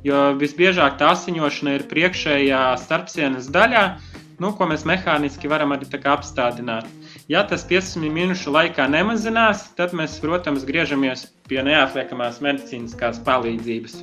Jo 0.08 0.30
visbiežāk 0.40 0.96
tā 1.00 1.12
asiņošana 1.12 1.76
ir 1.76 1.88
priekšējā 1.90 2.64
starpsienas 2.80 3.52
daļā, 3.52 3.86
nu, 4.42 4.50
ko 4.56 4.66
mēs 4.70 4.86
mehāniski 4.88 5.50
varam 5.50 5.74
arī 5.76 5.86
apstādināt. 6.14 6.88
Ja 7.28 7.44
tas 7.48 7.64
15 7.68 8.10
minūšu 8.12 8.52
laikā 8.54 8.88
nemazinās, 8.90 9.70
tad 9.78 9.94
mēs, 9.96 10.18
protams, 10.22 10.66
griežamies 10.68 11.28
pie 11.48 11.62
neatliekamās 11.62 12.40
medicīniskās 12.44 13.22
palīdzības. 13.24 14.02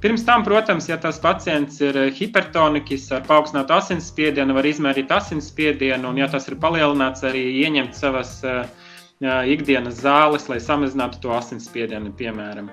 Pirms 0.00 0.22
tam, 0.24 0.44
protams, 0.44 0.86
ja 0.88 0.96
tas 0.96 1.18
pacients 1.20 1.80
ir 1.84 1.96
hipertonikas 2.16 3.10
ar 3.12 3.26
paaugstinātu 3.26 3.74
asinsspiedienu, 3.76 4.54
var 4.56 4.64
izmērīt 4.64 5.12
asinsspiedienu, 5.12 6.08
un, 6.08 6.22
ja 6.22 6.28
tas 6.32 6.48
ir 6.48 6.56
palielināts, 6.62 7.20
arī 7.28 7.42
ieņemt 7.66 7.98
savas 7.98 8.38
uh, 8.48 8.62
ikdienas 9.20 10.00
zāles, 10.00 10.48
lai 10.48 10.56
samazinātu 10.64 11.20
to 11.20 11.34
asinsspiedienu, 11.36 12.14
piemēram. 12.16 12.72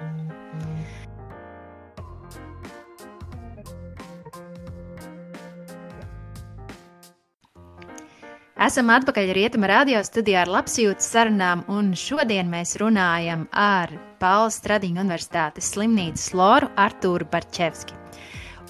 Esam 8.58 8.88
atpakaļ 8.90 9.28
Rietuma 9.38 9.68
radio 9.70 10.00
studijā 10.02 10.40
ar 10.42 10.50
labsajūtas 10.50 11.06
sarunām, 11.14 11.60
un 11.70 11.92
šodien 11.94 12.48
mēs 12.50 12.72
runājam 12.82 13.44
ar 13.54 13.92
Paula 14.18 14.50
Stradiņa 14.50 15.04
Universitātes 15.04 15.68
slimnīcas 15.76 16.32
loru 16.34 16.66
Artūru 16.74 17.28
Barčevski. 17.30 17.94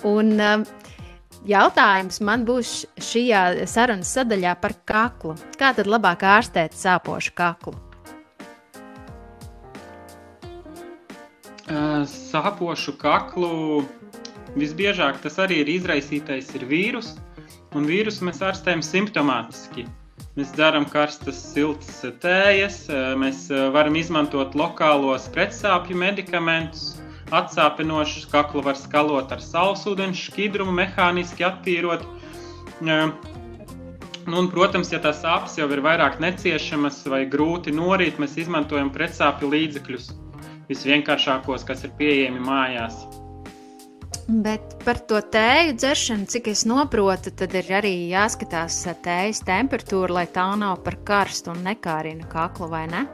Un 0.09 0.33
um, 0.43 0.65
jautājums 1.47 2.19
man 2.19 2.43
būs 2.49 2.81
šajā 2.99 3.69
sarunas 3.71 4.11
sadaļā 4.11 4.57
par 4.59 4.75
kaklu. 4.91 5.37
Kā 5.55 5.69
tad 5.77 5.87
labāk 5.87 6.25
ārstēt 6.33 6.75
sāpošu 6.75 7.31
kaklu? 7.37 7.77
Sāpošu 12.11 12.97
kaklu 12.99 13.85
visbiežāk 14.59 15.23
tas 15.23 15.39
arī 15.39 15.61
ir 15.63 15.71
izraisītais 15.77 16.51
ir 16.59 16.67
vīruss 16.67 17.15
un 17.77 17.87
vīrusu 17.89 18.27
mēs 18.27 18.43
ārstējam 18.43 18.83
simptomātiski. 18.85 19.87
Mēs 20.37 20.51
darām 20.57 20.85
karstas, 20.89 21.39
siltas 21.53 22.03
tējas, 22.21 22.83
mēs 23.17 23.47
varam 23.73 23.95
izmantot 23.97 24.53
lokālos 24.57 25.25
pretsāpju 25.33 25.97
medikamentus, 25.97 26.91
atsāpinošus, 27.33 28.27
kaklu 28.29 28.61
var 28.65 28.77
skalot 28.77 29.33
ar 29.33 29.41
saulesūdens 29.41 30.27
šķidrumu, 30.27 30.75
mehāniski 30.77 31.45
attīrot. 31.47 32.05
Nu, 32.85 32.99
un, 34.27 34.49
protams, 34.53 34.93
ja 34.93 35.01
tās 35.03 35.23
sāpes 35.23 35.57
jau 35.57 35.67
ir 35.73 35.81
vairāk 35.85 36.21
neciešamas 36.23 37.01
vai 37.09 37.23
grūti 37.31 37.73
norīt, 37.73 38.21
mēs 38.21 38.37
izmantojam 38.43 38.93
pretsāpju 38.93 39.49
līdzekļus 39.53 40.11
visvienkāršākos, 40.69 41.65
kas 41.67 41.85
ir 41.87 41.95
pieejami 41.97 42.43
mājās. 42.43 43.05
Bet 44.27 44.73
par 44.83 44.97
to 45.07 45.21
tēju 45.23 45.77
dzeršanu, 45.79 46.25
cik 46.27 46.49
es 46.51 46.65
saprotu, 46.67 47.31
tad 47.31 47.53
ir 47.55 47.69
arī 47.77 47.93
jāskatās 48.11 48.81
tējas 48.99 49.39
temperatūra, 49.47 50.17
lai 50.19 50.25
tā 50.27 50.49
nav 50.59 50.81
par 50.83 50.97
karstu 51.07 51.53
un 51.53 51.63
nekārina 51.63 52.27
kaklu, 52.27 52.67
vai 52.67 52.83
ne? 52.91 53.05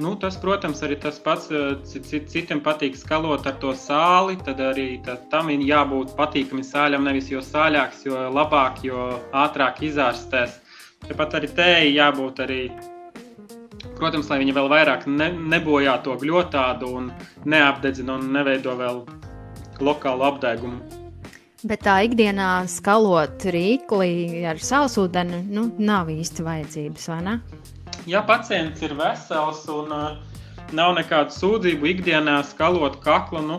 Nu, 0.00 0.16
tas, 0.16 0.34
protams, 0.40 0.80
arī 0.82 0.96
tas 0.98 1.20
pats. 1.22 1.50
Citiem 1.86 2.64
patīk 2.64 2.96
skalot 2.96 3.46
ar 3.46 3.58
to 3.62 3.70
sāli. 3.76 4.38
Tad 4.42 4.58
arī 4.64 4.88
tā, 5.04 5.18
tam 5.30 5.52
ir 5.54 5.62
jābūt 5.62 6.16
patīkami 6.18 6.64
sāļam. 6.64 7.04
Nevis 7.06 7.28
jo 7.30 7.44
sāļāks, 7.44 8.06
jo 8.08 8.26
labāk, 8.32 8.80
jo 8.88 9.10
ātrāk 9.36 9.84
izārstēs. 9.86 10.56
Tāpat 11.04 11.36
arī 11.38 11.52
tēji 11.54 11.94
jābūt 12.00 12.42
arī 12.46 12.62
protams, 14.00 14.32
lai 14.32 14.40
viņi 14.40 14.56
vēl 14.56 14.68
vairāk 14.72 15.06
ne, 15.06 15.30
nebojā 15.52 15.98
to 16.04 16.16
gļotādu 16.18 16.94
un 16.96 17.10
neapdedzina 17.44 18.16
un 18.16 18.32
neveido 18.32 18.74
vēl 18.80 19.04
lokālu 19.84 20.26
apdegumu. 20.28 20.80
Bet 21.60 21.82
tā 21.84 21.98
ikdienā 22.06 22.64
skalot 22.72 23.44
rīkli 23.52 24.46
ar 24.48 24.60
sausūdeni 24.64 25.42
nu, 25.52 25.66
nav 25.76 26.08
īsti 26.08 26.46
vajadzības, 26.46 27.08
vai 27.12 27.20
ne? 27.26 27.36
Ja 28.08 28.22
pacients 28.24 28.80
ir 28.80 28.94
vesels 28.96 29.66
un 29.68 29.92
uh, 29.92 30.16
nav 30.72 30.94
nekādu 30.96 31.36
sūdzību, 31.36 31.90
ikdienā 31.94 32.38
skalot 32.48 32.96
kaklu, 33.04 33.44
nu, 33.44 33.58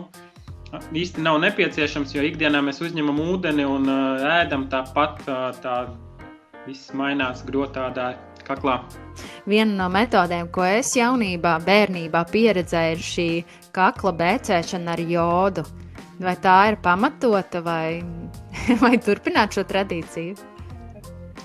īsti 0.90 1.22
nav 1.22 1.38
nepieciešams, 1.44 2.16
jo 2.16 2.26
ikdienā 2.26 2.64
mēs 2.66 2.82
uzņemam 2.82 3.22
ūdeni 3.22 3.68
un 3.68 3.86
uh, 3.86 4.26
ēdam 4.40 4.66
tāpat. 4.72 5.22
Uh, 5.28 5.52
tā 5.62 5.84
viss 6.66 6.92
mainās 6.94 7.42
grotādā. 7.46 8.12
kaklā. 8.42 8.80
Viena 9.46 9.84
no 9.84 9.88
metodēm, 9.92 10.48
ko 10.50 10.64
es 10.66 10.96
jaunībā, 10.98 11.60
bērnībā 11.62 12.24
pieredzēju, 12.32 12.96
ir 12.96 13.04
šī 13.06 13.26
kakla 13.74 14.12
bēcēšana 14.18 14.96
ar 14.96 15.02
jodu. 15.06 15.62
Vai 16.20 16.34
tā 16.36 16.56
ir 16.70 16.76
pamatota, 16.84 17.62
vai, 17.64 18.02
vai 18.82 18.96
turpināt 19.00 19.56
šo 19.56 19.64
tradīciju? 19.68 20.36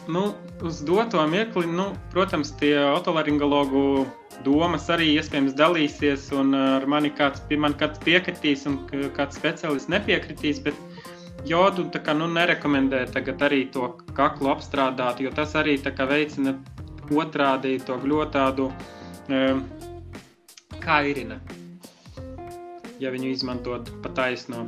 Nu, 0.07 0.31
uz 0.63 0.81
doto 0.87 1.23
mirkli, 1.27 1.67
nu, 1.67 1.91
protams, 2.13 2.53
tie 2.59 2.75
otolaringologu 2.91 4.05
domas 4.45 4.87
arī 4.93 5.09
iespējams 5.17 5.55
dalīsies, 5.57 6.29
un 6.37 6.55
ar 6.55 6.85
mani 6.87 7.11
kāds, 7.15 7.41
man 7.59 7.75
kāds 7.79 7.99
piekritīs, 8.05 8.65
un 8.69 8.79
kāds 9.17 9.39
speciālists 9.39 9.91
nepiekritīs. 9.91 10.61
Bet 10.63 10.79
jodu 11.47 11.87
kā, 11.91 12.15
nu, 12.17 12.29
nerekomendē 12.31 13.05
tagad 13.13 13.43
arī 13.49 13.65
to 13.73 13.91
kaklu 14.17 14.53
apstrādāt, 14.53 15.21
jo 15.23 15.31
tas 15.35 15.55
arī 15.59 15.77
veicina 15.83 16.55
otrādi 17.07 17.77
to 17.79 17.95
gļotādu 18.03 18.67
um, 18.67 19.63
kairina, 20.83 21.39
ja 22.99 23.13
viņu 23.13 23.31
izmantot 23.31 23.89
pa 24.03 24.11
taisno. 24.17 24.67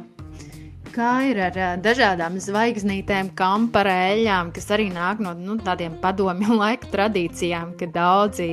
Kā 0.90 1.12
ir 1.30 1.38
ar 1.46 1.58
dažādām 1.84 2.40
zvaigznītēm, 2.42 3.30
kamparēļām, 3.38 4.50
kas 4.56 4.72
arī 4.74 4.90
nāk 4.94 5.22
no 5.22 5.36
nu, 5.38 5.60
tādiem 5.62 6.00
padomju 6.02 6.58
laika 6.64 6.90
tradīcijām, 6.96 7.78
ka 7.80 7.90
daudzi 7.94 8.52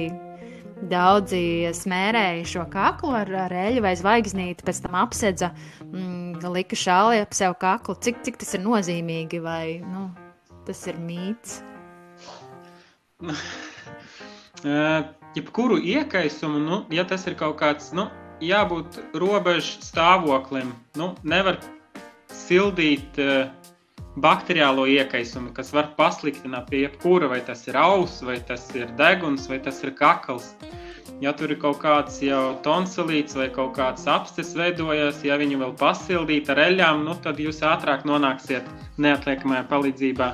Daudzi 0.77 1.73
smērēja 1.73 2.43
šo 2.45 2.67
kaklu 2.69 3.15
ar, 3.17 3.31
eļļu 3.33 3.81
vai 3.81 3.95
zvaigznīti, 3.97 4.65
pēc 4.67 4.83
tam 4.85 4.99
apsedza, 5.01 5.49
mm, 5.87 6.45
lika 6.53 6.77
šāli 6.77 7.23
ap 7.25 7.33
sev 7.35 7.57
kaklu. 7.57 7.97
Cik, 7.97 8.21
cik 8.27 8.37
tas 8.43 8.53
ir 8.55 8.61
nozīmīgi 8.61 9.41
vai 9.41 9.81
nu, 9.81 10.11
tas 10.69 10.85
ir 10.93 11.01
mīts? 11.01 11.63
Jebkuru 15.37 15.81
iekaisumu, 15.81 16.61
nu, 16.61 16.83
ja 16.93 17.09
tas 17.09 17.25
ir 17.27 17.41
kaut 17.41 17.57
kāds, 17.61 17.95
nu, 17.97 18.11
jābūt 18.43 18.99
robežu 19.17 19.81
stāvoklim. 19.85 20.73
Nu, 20.99 21.13
nevar 21.25 21.59
sildīt 22.33 23.21
uh, 23.23 23.49
bakteriālo 24.17 24.87
iekaisumu, 24.89 25.53
kas 25.57 25.73
var 25.77 25.93
pasliktināt 25.99 26.71
pie 26.71 26.85
jebkura, 26.87 27.29
vai 27.33 27.43
tas 27.45 27.67
ir 27.69 27.77
auss, 27.81 28.23
vai 28.25 28.39
tas 28.41 28.69
ir 28.75 28.89
deguns, 28.99 29.49
vai 29.51 29.61
tas 29.63 29.83
ir 29.85 29.95
kakls. 29.97 30.53
Ja 31.23 31.33
tur 31.33 31.53
ir 31.55 31.61
kaut 31.63 31.79
kāds 31.81 32.19
jau 32.21 32.59
tonsilīts 32.65 33.37
vai 33.39 33.47
kaut 33.53 33.77
kāds 33.79 34.05
apstes 34.11 34.53
veidojas, 34.59 35.23
ja 35.25 35.39
viņu 35.41 35.63
vēl 35.63 35.73
pasildīt 35.81 36.51
ar 36.53 36.61
eļļām, 36.67 37.07
nu, 37.07 37.17
tad 37.25 37.41
jūs 37.41 37.63
ātrāk 37.65 38.05
nonāksiet 38.09 38.69
neatliekamajā 39.01 39.65
palīdzībā 39.71 40.31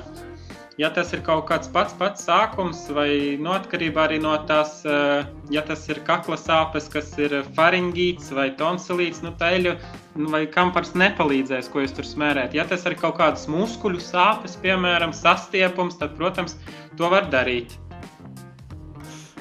ja 0.77 0.89
tas 0.93 1.11
ir 1.13 1.21
kaut 1.25 1.45
kāds 1.49 1.69
pats, 1.73 1.93
pats 1.97 2.25
sākums, 2.27 2.85
vai 2.93 3.35
no 3.41 3.53
atkarībā 3.57 4.07
arī 4.07 4.19
no 4.23 4.33
tās, 4.49 4.79
eh, 4.85 5.25
ja 5.53 5.61
tas 5.65 5.85
ir 5.89 6.01
kakla 6.07 6.37
sāpes, 6.39 6.89
kas 6.91 7.11
ir 7.21 7.43
faringīts 7.57 8.31
vai 8.33 8.49
tonsilīts, 8.57 9.21
nu, 9.25 9.33
teļu 9.39 9.75
nu, 10.15 10.29
vai 10.33 10.45
kampars 10.47 10.93
nepalīdzēs, 10.97 11.69
ko 11.69 11.83
jūs 11.83 11.95
tur 11.97 12.07
smērēt. 12.07 12.57
Ja 12.57 12.65
tas 12.65 12.85
ir 12.89 12.97
kaut 12.99 13.17
kādas 13.21 13.47
muskuļu 13.51 14.01
sāpes, 14.01 14.57
piemēram, 14.63 15.13
sastiepums, 15.13 15.99
tad, 16.01 16.17
protams, 16.17 16.57
to 16.97 17.09
var 17.09 17.29
darīt. 17.29 17.77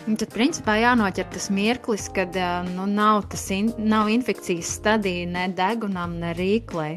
Un 0.03 0.17
tad, 0.19 0.33
principā, 0.35 0.81
jānoķer 0.83 1.29
tas 1.31 1.49
mirklis, 1.55 2.09
kad 2.13 2.37
eh, 2.37 2.71
nu, 2.77 2.87
nav, 2.91 3.25
tas 3.33 3.49
in, 3.55 3.73
nav 3.79 4.11
infekcijas 4.11 4.77
stadija 4.81 5.29
ne 5.31 5.49
degunam, 5.57 6.19
ne 6.21 6.35
rīklei. 6.37 6.97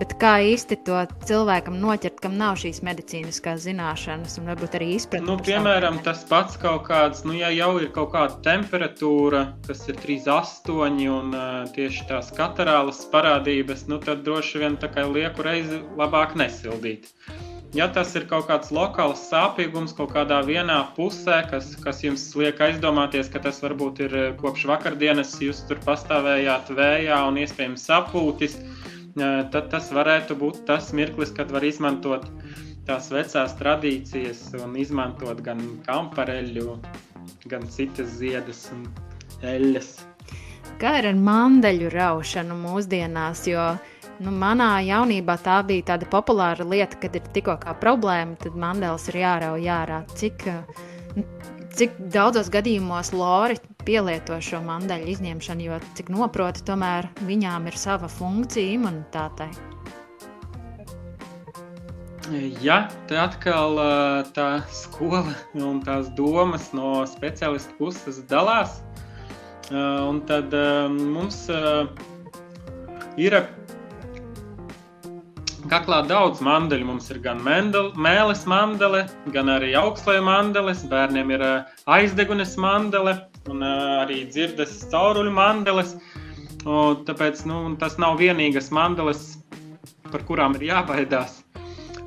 Bet 0.00 0.14
kā 0.22 0.36
īsti 0.46 0.78
to 0.86 1.02
cilvēkam 1.28 1.74
noķert, 1.82 2.20
kam 2.22 2.36
nav 2.40 2.56
šīs 2.60 2.78
medicīniskās 2.86 3.66
zināšanas 3.66 4.38
un 4.40 4.46
varbūt 4.48 4.78
arī 4.78 4.94
izpratne? 4.96 5.26
Nu, 5.28 5.36
piemēram, 5.44 5.98
tas 6.06 6.22
pats 6.30 6.56
kaut 6.60 6.86
kāds, 6.86 7.20
nu, 7.26 7.34
ja 7.36 7.50
jau 7.52 7.74
ir 7.82 7.90
kaut 7.92 8.14
kāda 8.14 8.38
temperatūra, 8.46 9.42
kas 9.66 9.82
ir 9.90 9.98
3,8 10.00 11.04
un 11.10 11.36
uh, 11.36 11.50
tieši 11.76 12.06
tās 12.08 12.30
katarālas 12.36 13.02
parādības, 13.12 13.84
nu, 13.90 14.00
tad 14.00 14.24
droši 14.24 14.64
vien 14.64 14.80
tā 14.80 14.88
kā 14.94 15.04
lieku 15.10 15.44
reizi 15.44 15.82
labāk 16.00 16.36
nesildīt. 16.38 17.10
Ja 17.76 17.86
tas 17.86 18.16
ir 18.18 18.24
kaut 18.30 18.48
kāds 18.48 18.72
lokāls 18.74 19.20
sāpīgums 19.28 19.92
kaut 19.94 20.10
kādā 20.16 20.40
vienā 20.42 20.80
pusē, 20.96 21.44
kas, 21.52 21.68
kas 21.84 22.00
jums 22.02 22.24
liek 22.34 22.58
aizdomāties, 22.66 23.28
ka 23.30 23.42
tas 23.44 23.60
varbūt 23.62 24.00
ir 24.08 24.16
kopš 24.40 24.64
vakardienas, 24.72 25.36
jūs 25.38 25.60
tur 25.68 25.78
pastāvējāt 25.84 26.72
vējā 26.74 27.20
un 27.28 27.38
iespējams 27.44 27.84
sapūtis, 27.86 28.56
tad 29.16 29.70
tas 29.72 29.90
varētu 29.92 30.36
būt 30.38 30.64
tas 30.68 30.92
mirklis, 30.96 31.32
kad 31.34 31.50
var 31.50 31.64
izmantot 31.66 32.26
tās 32.88 33.10
vecās 33.12 33.54
tradīcijas 33.58 34.42
un 34.62 34.76
izmantot 34.78 35.42
gan 35.46 35.60
kampareļu, 35.86 36.78
gan 37.50 37.66
citas 37.70 38.16
ziedas 38.18 38.68
un 38.74 38.86
eļļas. 39.46 39.92
Kā 40.80 40.96
ir 41.00 41.10
ar 41.10 41.18
mandeļu 41.18 41.90
raušanu 41.92 42.56
mūsdienās? 42.56 43.44
Jo 43.50 43.74
nu, 44.24 44.32
manā 44.32 44.78
jaunībā 44.86 45.36
tā 45.44 45.60
bija 45.66 45.92
tāda 45.92 46.08
populāra 46.10 46.64
lieta, 46.64 46.98
kad 47.02 47.16
ir 47.16 47.26
tikko 47.34 47.58
kā 47.60 47.74
problēma, 47.82 48.38
tad 48.40 48.56
mandēlis 48.56 49.08
ir 49.12 49.20
jārauj 49.22 49.68
ārā. 49.76 50.00
Cik, 50.16 50.46
cik 51.76 52.00
daudzos 52.14 52.48
gadījumos 52.52 53.12
Lori 53.16 53.60
pielieto 53.86 54.36
šo 54.44 54.60
mandaļu 54.64 55.10
izņemšanu, 55.14 55.66
jo, 55.66 55.80
cik 55.98 56.10
noprotu, 56.12 56.62
tomēr 56.68 57.08
viņām 57.28 57.68
ir 57.70 57.76
sava 57.80 58.08
funkcija 58.10 58.76
imunitātei. 58.76 59.50
Ja, 62.62 62.84
te 63.10 63.16
atkal 63.18 63.80
tā 64.36 64.60
skola 64.70 65.32
un 65.58 65.80
tās 65.82 66.12
domas 66.14 66.68
no 66.76 67.00
speciālistu 67.08 67.74
puses 67.80 68.20
dalās. 68.30 68.76
Un 69.70 70.20
tad 70.28 70.54
mums 70.94 71.48
ir 73.18 73.36
Kaklā 75.70 76.00
daudz 76.08 76.40
mandeļu. 76.42 76.86
Mums 76.88 77.10
ir 77.12 77.18
gan 77.22 77.42
mēlis 77.42 78.46
mandele, 78.48 79.04
gan 79.34 79.50
arī 79.52 79.74
augstleja 79.78 80.22
mandeles. 80.24 80.86
Bērniem 80.90 81.34
ir 81.34 81.44
aizdegunes 81.86 82.56
mandele 82.58 83.18
un 83.48 83.64
arī 83.64 84.24
dzirdes 84.28 84.82
cauruļu 84.92 85.32
mandeles. 85.32 85.94
Un 86.68 87.04
tāpēc 87.08 87.46
nu, 87.48 87.62
tas 87.80 87.96
nav 87.96 88.18
vienīgas 88.20 88.68
mandeles, 88.74 89.38
par 90.10 90.26
kurām 90.28 90.58
ir 90.58 90.68
jābaidās. 90.68 91.40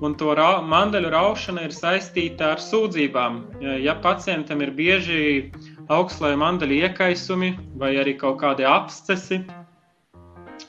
Un 0.03 0.17
to 0.19 0.33
ra 0.35 0.59
mandeļu 0.61 1.09
raušana 1.13 1.63
ir 1.65 1.73
saistīta 1.73 2.53
ar 2.53 2.61
sūdzībām. 2.61 3.39
Ja 3.81 3.95
pacientam 4.03 4.61
ir 4.61 4.73
bieži 4.75 5.51
augstleja 5.93 6.37
mandeļu 6.41 6.81
iekaisumi 6.83 7.53
vai 7.79 7.93
arī 8.01 8.17
kaut 8.19 8.41
kādi 8.41 8.67
abscesi, 8.67 9.41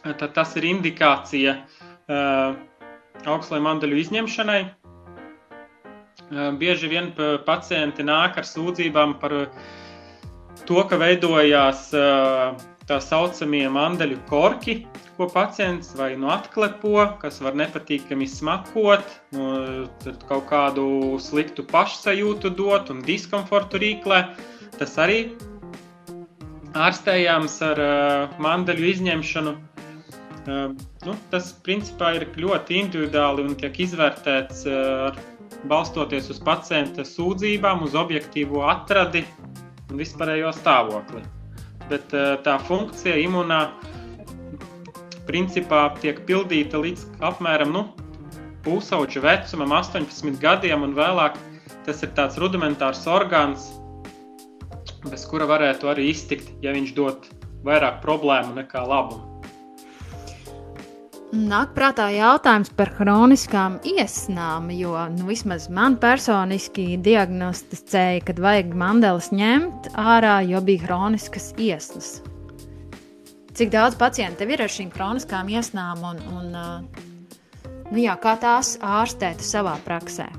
tad 0.04 0.30
tas 0.36 0.54
ir 0.56 0.68
indikācija 0.70 1.56
uh, 1.58 2.56
augstslēju 3.24 3.64
mandeļu 3.64 4.00
izņemšanai. 4.04 4.60
Bieži 6.58 6.88
vien 6.88 7.10
pacienti 7.46 8.04
nāk 8.06 8.38
ar 8.40 8.46
sūdzībām 8.48 9.18
par 9.20 9.34
to, 10.68 10.82
ka 10.88 10.98
veidojās 11.00 11.88
tā 12.84 12.98
saucamie 13.00 13.64
mandeļu 13.72 14.18
korki, 14.28 14.82
ko 15.16 15.28
pacients 15.30 15.92
vai 15.96 16.12
nu 16.18 16.28
atklepo, 16.34 16.96
kas 17.22 17.40
var 17.44 17.56
nepatīkami 17.58 18.26
smakot, 18.28 19.04
nu, 19.36 19.48
kaut 20.28 20.48
kādu 20.50 20.86
sliktu 21.22 21.64
pašsajūtu 21.70 22.50
dot 22.58 22.90
un 22.92 23.04
diskomfortu 23.06 23.80
rīklē. 23.82 24.24
Tas 24.78 24.96
arī 24.98 25.20
ārstējams 26.74 27.60
ar 27.68 27.84
mandeļu 28.42 28.90
izņemšanu. 28.90 29.54
Nu, 30.44 31.14
tas 31.32 31.54
principā 31.64 32.10
ir 32.18 32.26
ļoti 32.36 32.76
individuāli 32.82 33.46
un 33.46 33.54
tiek 33.56 33.78
izvērtēts 33.80 34.66
uh, 34.68 35.22
balstoties 35.70 36.28
uz 36.34 36.40
pacienta 36.44 37.04
sūdzībām, 37.08 37.84
uz 37.86 37.94
objektīvo 37.96 38.64
atradi 38.68 39.24
un 39.90 40.00
vispārējo 40.00 40.52
stāvokli. 40.56 41.24
Bet 41.90 42.14
uh, 42.16 42.36
tā 42.44 42.56
funkcija 42.64 43.16
imunā 43.20 43.60
principā 45.28 45.86
tiek 46.00 46.20
pildīta 46.28 46.80
līdz 46.80 47.06
apmēram 47.24 47.72
nu, 47.74 47.84
pusauģa 48.64 49.22
vecumam, 49.24 49.74
18 49.76 50.40
gadiem 50.40 50.86
un 50.86 50.96
vēlāk. 50.96 51.36
Tas 51.84 52.00
ir 52.00 52.14
tāds 52.16 52.38
rudimentārs 52.40 53.02
orgāns, 53.12 53.68
bez 55.04 55.26
kura 55.28 55.44
varētu 55.50 55.90
arī 55.92 56.08
iztikt, 56.14 56.48
ja 56.64 56.72
viņš 56.72 56.94
dod 56.96 57.28
vairāk 57.64 58.00
problēmu 58.04 58.56
nekā 58.56 58.86
labumu. 58.88 59.33
Nāk 61.34 61.72
prātā 61.74 62.04
jautājums 62.14 62.68
par 62.78 62.92
chroniskām 62.94 63.80
iesnām, 63.90 64.68
jo 64.70 64.92
nu, 65.10 65.24
vismaz 65.26 65.64
man 65.66 65.96
personiski 65.98 66.94
diagnosticēja, 67.02 68.20
kad 68.28 68.38
vajag 68.38 68.70
mandeles 68.78 69.32
ņemt 69.34 69.88
ārā, 69.98 70.36
jo 70.46 70.60
bija 70.62 70.84
chroniskas 70.84 71.48
iesnas. 71.58 72.20
Cik 73.50 73.74
daudz 73.74 73.98
pacientu 73.98 74.46
ir 74.46 74.62
ar 74.62 74.70
šīm 74.70 74.94
chroniskām 74.94 75.50
iesnām 75.50 76.06
un, 76.06 76.22
un 76.38 76.54
nu, 76.54 77.98
jā, 77.98 78.14
kā 78.22 78.36
tās 78.38 78.76
ārstēt 78.78 79.42
savā 79.42 79.74
praksē? 79.82 80.30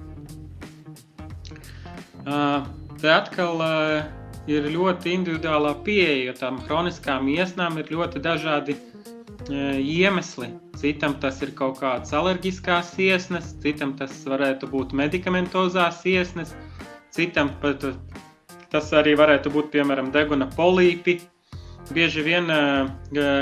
Uh, 2.24 2.64
te 3.04 3.12
atkal 3.12 3.60
uh, 3.60 4.10
ir 4.48 4.72
ļoti 4.72 5.12
individuālā 5.20 5.76
pieeja, 5.84 6.30
jo 6.30 6.40
tām 6.40 6.64
kroniskām 6.64 7.28
iesnām 7.36 7.84
ir 7.84 7.92
ļoti 7.92 8.24
dažādi 8.24 8.80
uh, 8.80 8.95
iemesli. 9.52 10.50
Citam 10.80 11.16
tas 11.22 11.42
ir 11.46 11.54
kaut 11.58 11.80
kāds 11.80 12.14
alerģiskās 12.16 12.94
iesnas, 13.02 13.54
citam 13.64 13.94
tas 14.00 14.14
varētu 14.28 14.70
būt 14.72 14.96
medikamentozās 14.98 16.02
iesnas, 16.10 16.54
citam 17.16 17.54
pat 17.62 17.86
tas 18.74 18.92
arī 18.94 19.16
varētu 19.16 19.54
būt 19.54 19.72
piemēram 19.76 20.12
deguna 20.12 20.50
polīpi. 20.56 21.20
Bieži 21.94 22.24
vien, 22.26 22.50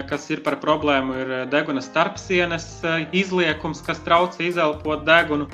kas 0.09 0.25
ir 0.33 0.41
par 0.43 0.57
problēmu, 0.59 1.13
ir 1.15 1.29
deguna 1.47 1.79
starpsienas 1.81 2.67
izliekums, 3.15 3.79
kas 3.85 4.03
traucē 4.03 4.49
izelpot 4.49 5.05
degunu. 5.07 5.47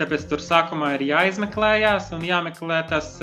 Tāpēc 0.00 0.26
tur 0.26 0.42
sākumā 0.42 0.96
ir 0.96 1.06
jāizmeklējās 1.12 2.10
un 2.16 2.26
jāmeklē 2.26 2.82
tas 2.90 3.14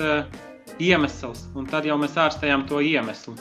iemesls, 0.80 1.50
un 1.52 1.68
tad 1.68 1.84
jau 1.84 2.00
mēs 2.00 2.16
ārstējam 2.16 2.64
to 2.70 2.80
iemeslu. 2.80 3.36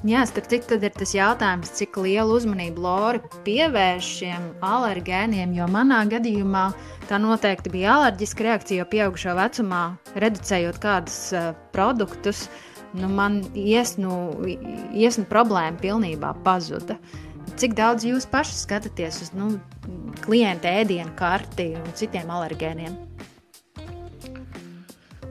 Jā, 0.00 0.22
starp 0.24 0.46
citu, 0.48 0.64
tad 0.70 0.84
ir 0.86 0.94
tas 0.96 1.10
jautājums, 1.12 1.74
cik 1.76 1.98
lielu 2.00 2.32
uzmanību 2.38 2.80
Lora 2.80 3.18
pievērš 3.44 4.06
šiem 4.22 4.46
alergēniem, 4.64 5.52
jo 5.52 5.66
manā 5.68 5.98
gadījumā 6.08 6.62
tā 7.10 7.18
noteikti 7.20 7.72
bija 7.74 7.98
alerģiska 7.98 8.46
reakcija, 8.46 8.80
jo 8.80 8.88
pieaugušo 8.88 9.36
vecumā, 9.36 9.82
reducējot 10.24 10.80
kādus 10.80 11.18
uh, 11.36 11.50
produktus, 11.76 12.46
nu, 12.96 13.12
man 13.12 13.42
iesnu, 13.52 14.16
iesnu 14.96 15.28
problēma 15.28 15.76
pilnībā 15.84 16.32
pazuda. 16.48 16.96
Cik 17.60 17.76
daudz 17.76 18.08
jūs 18.08 18.24
paši 18.32 18.56
skatāties 18.56 19.20
uz 19.26 19.34
nu, 19.36 19.52
klienta 20.24 20.80
ēdienu 20.80 21.12
karti 21.20 21.74
un 21.76 21.92
citiem 21.92 22.32
alergēniem? 22.32 22.96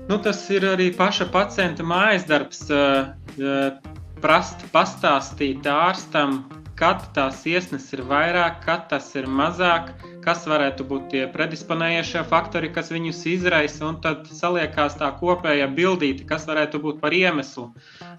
Nu, 0.06 0.22
tas 0.22 0.46
ir 0.54 0.76
arī 0.78 0.92
paša 0.94 1.34
pacienta 1.34 1.82
mājas 1.82 2.30
darbs. 2.30 2.68
Uh, 2.70 3.98
prast, 4.24 4.64
pastāstīt 4.74 5.68
ārstam, 5.70 6.44
kad 6.80 7.04
tās 7.16 7.42
iesnas 7.48 7.90
ir 7.96 8.06
vairāk, 8.08 8.62
kad 8.64 8.86
tas 8.92 9.10
ir 9.20 9.28
mazāk, 9.28 9.92
kas 10.24 10.46
varētu 10.48 10.86
būt 10.88 11.10
tie 11.12 11.26
predisponējošie 11.34 12.24
faktori, 12.30 12.72
kas 12.76 12.92
viņus 12.94 13.22
izraisa, 13.34 13.84
un 13.90 14.00
tad 14.04 14.30
saliekās 14.32 14.96
tā 15.00 15.12
kopējā 15.20 15.68
bildīte, 15.76 16.28
kas 16.30 16.48
varētu 16.48 16.80
būt 16.84 17.02
par 17.04 17.16
iemeslu. 17.16 17.70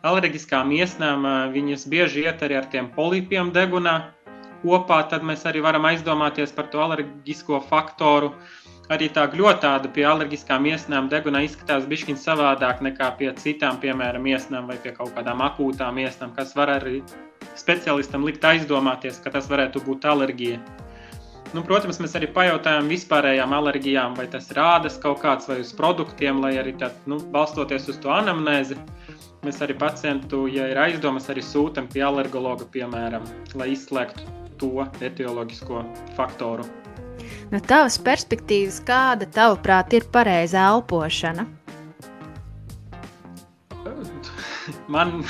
Alerģiskām 0.04 0.72
iesnām 0.76 1.28
viņas 1.56 1.88
bieži 1.92 2.26
iet 2.28 2.44
arī 2.44 2.60
ar 2.60 2.68
tiem 2.72 2.92
polipiem 2.96 3.52
degunā 3.56 3.96
kopā, 4.60 5.02
tad 5.08 5.24
mēs 5.24 5.46
arī 5.48 5.64
varam 5.64 5.88
aizdomāties 5.88 6.52
par 6.52 6.68
to 6.72 6.84
alerģisko 6.84 7.62
faktoru. 7.70 8.34
Uh, 8.34 8.59
arī 8.90 9.08
tā 9.14 9.24
gļotāda 9.30 9.90
pie 9.94 10.04
alerģiskām 10.10 10.66
iesnām 10.72 11.08
degunā 11.12 11.44
izskatās 11.46 11.86
bišķiņ 11.90 12.18
savādāk 12.18 12.82
nekā 12.84 13.12
pie 13.20 13.30
citām, 13.38 13.78
piemēram, 13.82 14.26
iesnām 14.26 14.70
vai 14.70 14.78
pie 14.82 14.92
kaut 14.96 15.14
kādām 15.16 15.42
akūtām 15.46 16.00
iesnām, 16.02 16.34
kas 16.36 16.56
var 16.58 16.74
arī 16.74 17.00
speciālistam 17.58 18.26
likt 18.26 18.44
aizdomāties, 18.46 19.20
ka 19.22 19.32
tas 19.34 19.50
varētu 19.50 19.84
būt 19.86 20.06
alerģija. 20.10 20.60
Nu, 21.50 21.64
protams, 21.66 21.98
mēs 21.98 22.12
arī 22.14 22.28
pajautājām 22.30 22.90
vispārējām 22.90 23.54
alerģijām, 23.56 24.14
vai 24.18 24.28
tas 24.30 24.46
ir 24.52 24.60
ādas 24.62 25.00
kaut 25.02 25.18
kāds 25.22 25.48
vai 25.50 25.58
uz 25.64 25.72
produktiem, 25.74 26.38
lai 26.44 26.52
arī 26.60 26.76
tā, 26.78 26.92
nu, 27.10 27.18
balstoties 27.34 27.88
uz 27.90 27.98
to 28.02 28.12
anamnēzi, 28.14 28.78
mēs 29.46 29.58
arī 29.66 29.74
pacientu, 29.78 30.44
ja 30.50 30.68
ir 30.70 30.78
aizdomas, 30.78 31.26
arī 31.32 31.42
sūtam 31.42 31.90
pie 31.90 32.04
alergologa, 32.06 32.68
piemēram, 32.70 33.26
lai 33.58 33.72
izslēgtu 33.74 34.38
to 34.62 34.86
etioloģisko 35.02 35.82
faktoru. 36.14 36.79
No 37.50 37.60
tavas 37.62 37.98
perspektīvas, 38.02 38.80
kāda 38.86 39.26
tavuprāt 39.34 39.96
ir 39.98 40.06
pareiza 40.12 40.62
elpošana? 40.70 41.46
Man 44.90 45.24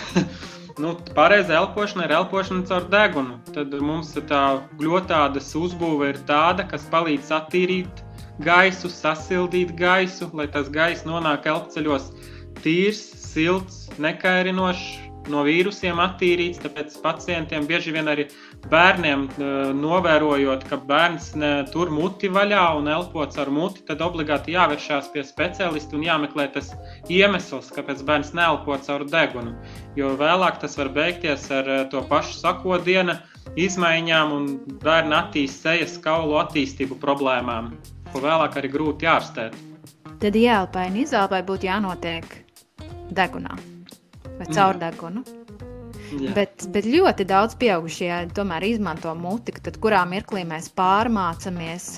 nu, 0.81 0.95
pareiza 1.15 1.57
elpošana 1.61 2.07
ir 2.07 2.15
elpošana 2.19 2.67
caur 2.69 2.87
degunu. 2.93 3.39
Tad 3.55 3.75
mums 3.85 4.13
tā 4.31 4.45
gļotādas 4.81 5.53
uzbūve 5.59 6.15
ir 6.15 6.21
tāda, 6.29 6.67
kas 6.69 6.87
palīdz 6.93 7.33
attīrīt 7.41 8.05
gaisu, 8.45 8.89
sasildīt 8.93 9.75
gaisu, 9.77 10.31
lai 10.37 10.49
tas 10.53 10.71
gaiss 10.73 11.07
nonāk 11.09 11.49
elpceļos 11.51 12.11
tīrs, 12.65 13.03
silts, 13.21 13.87
nekairinošs, 14.01 14.87
no 15.33 15.45
vīrusiem 15.47 16.01
attīrīts. 16.03 16.63
Tāpēc 16.65 16.97
pacientiem 17.05 17.69
bieži 17.69 17.95
vien 17.97 18.09
arī 18.11 18.29
bērniem 18.69 19.23
novērojot, 19.81 20.67
ka 20.69 20.77
bērns 20.89 21.31
tur 21.73 21.91
muti 21.95 22.29
vaļā 22.29 22.65
un 22.79 22.91
elpots 22.93 23.39
ar 23.41 23.49
muti, 23.51 23.85
tad 23.89 24.03
obligāti 24.05 24.53
jāvēršās 24.57 25.09
pie 25.15 25.25
speciālista 25.25 25.97
un 25.97 26.05
jāmeklē 26.05 26.51
tas 26.53 26.75
iemesls, 27.09 27.73
kāpēc 27.73 28.05
bērns 28.05 28.35
neelpo 28.37 28.77
caur 28.85 29.07
degunu. 29.09 29.57
Jo 29.97 30.13
vēlāk 30.21 30.61
tas 30.61 30.77
var 30.79 30.93
beigties 30.93 31.49
ar 31.55 31.71
to 31.91 32.05
pašu 32.11 32.37
sakodienu 32.43 33.17
izmaiņām 33.57 34.37
un 34.37 34.53
bērna 34.85 35.25
attīstības, 35.25 35.59
sejas 35.61 35.97
kaulu 36.05 36.37
attīstību 36.43 37.01
problēmām, 37.01 37.73
ko 38.13 38.23
vēlāk 38.23 38.61
arī 38.61 38.71
grūti 38.77 39.09
ārstēt. 39.11 39.57
Tad 40.21 40.37
ielpai 40.37 40.87
un 40.91 41.01
izelpai 41.01 41.41
būtu 41.49 41.71
jānotiek 41.71 42.25
degunā 43.17 43.57
vai 44.39 44.49
caur 44.53 44.79
degunu. 44.81 45.25
Jā. 46.11 46.33
Bet, 46.35 46.67
bet 46.75 46.89
ļoti 46.91 47.27
daudz 47.29 47.55
pieaugušie 47.61 48.11
tomēr 48.35 48.67
izmanto 48.67 49.13
muti, 49.15 49.55
tad 49.63 49.79
kurā 49.83 50.03
mirklī 50.11 50.43
mēs 50.49 50.71
pārmācamies 50.75 51.93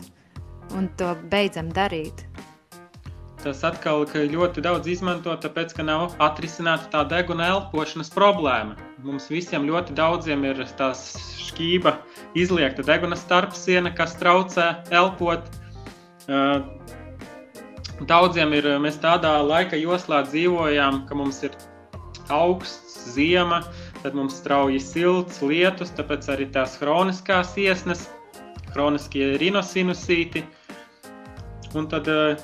un 0.77 0.91
to 1.01 1.15
beidzam 1.33 1.71
darīt. 1.73 2.27
Tas 3.43 3.65
atkal 3.67 4.05
ļoti 4.07 4.63
daudz 4.63 4.87
izmanto, 4.87 5.33
tāpēc, 5.35 5.73
ka 5.75 5.83
nav 5.83 6.13
atrisināta 6.23 6.87
tā 6.93 7.01
deguna 7.11 7.49
elpošanas 7.57 8.13
problēma. 8.15 8.77
Mums 9.03 9.27
visiem 9.33 9.67
ļoti 9.67 9.97
daudziem 9.99 10.45
ir 10.47 10.63
tā 10.79 10.93
šķība, 10.95 11.97
izliekta 12.39 12.85
deguna 12.87 13.19
starpsiena, 13.19 13.91
kas 13.99 14.15
traucē 14.21 14.69
elpot. 14.95 15.51
Daudziem 18.07 18.55
ir, 18.55 18.71
mēs 18.83 19.03
tādā 19.03 19.35
laika 19.43 19.81
joslā 19.81 20.23
dzīvojām, 20.29 21.03
ka 21.09 21.19
mums 21.19 21.43
ir 21.43 21.59
augsts, 22.31 23.11
ziema, 23.11 23.65
tad 24.03 24.17
mums 24.19 24.37
strauji 24.41 24.81
silts, 24.83 25.41
lietus, 25.47 25.93
tāpēc 25.97 26.29
arī 26.35 26.49
tās 26.55 26.75
chroniskās 26.81 27.55
iesnas, 27.61 28.09
chroniskie 28.73 29.37
rinosinusīti. 29.41 30.45
Un 31.79 31.89
tad 31.89 32.09
eh, 32.11 32.43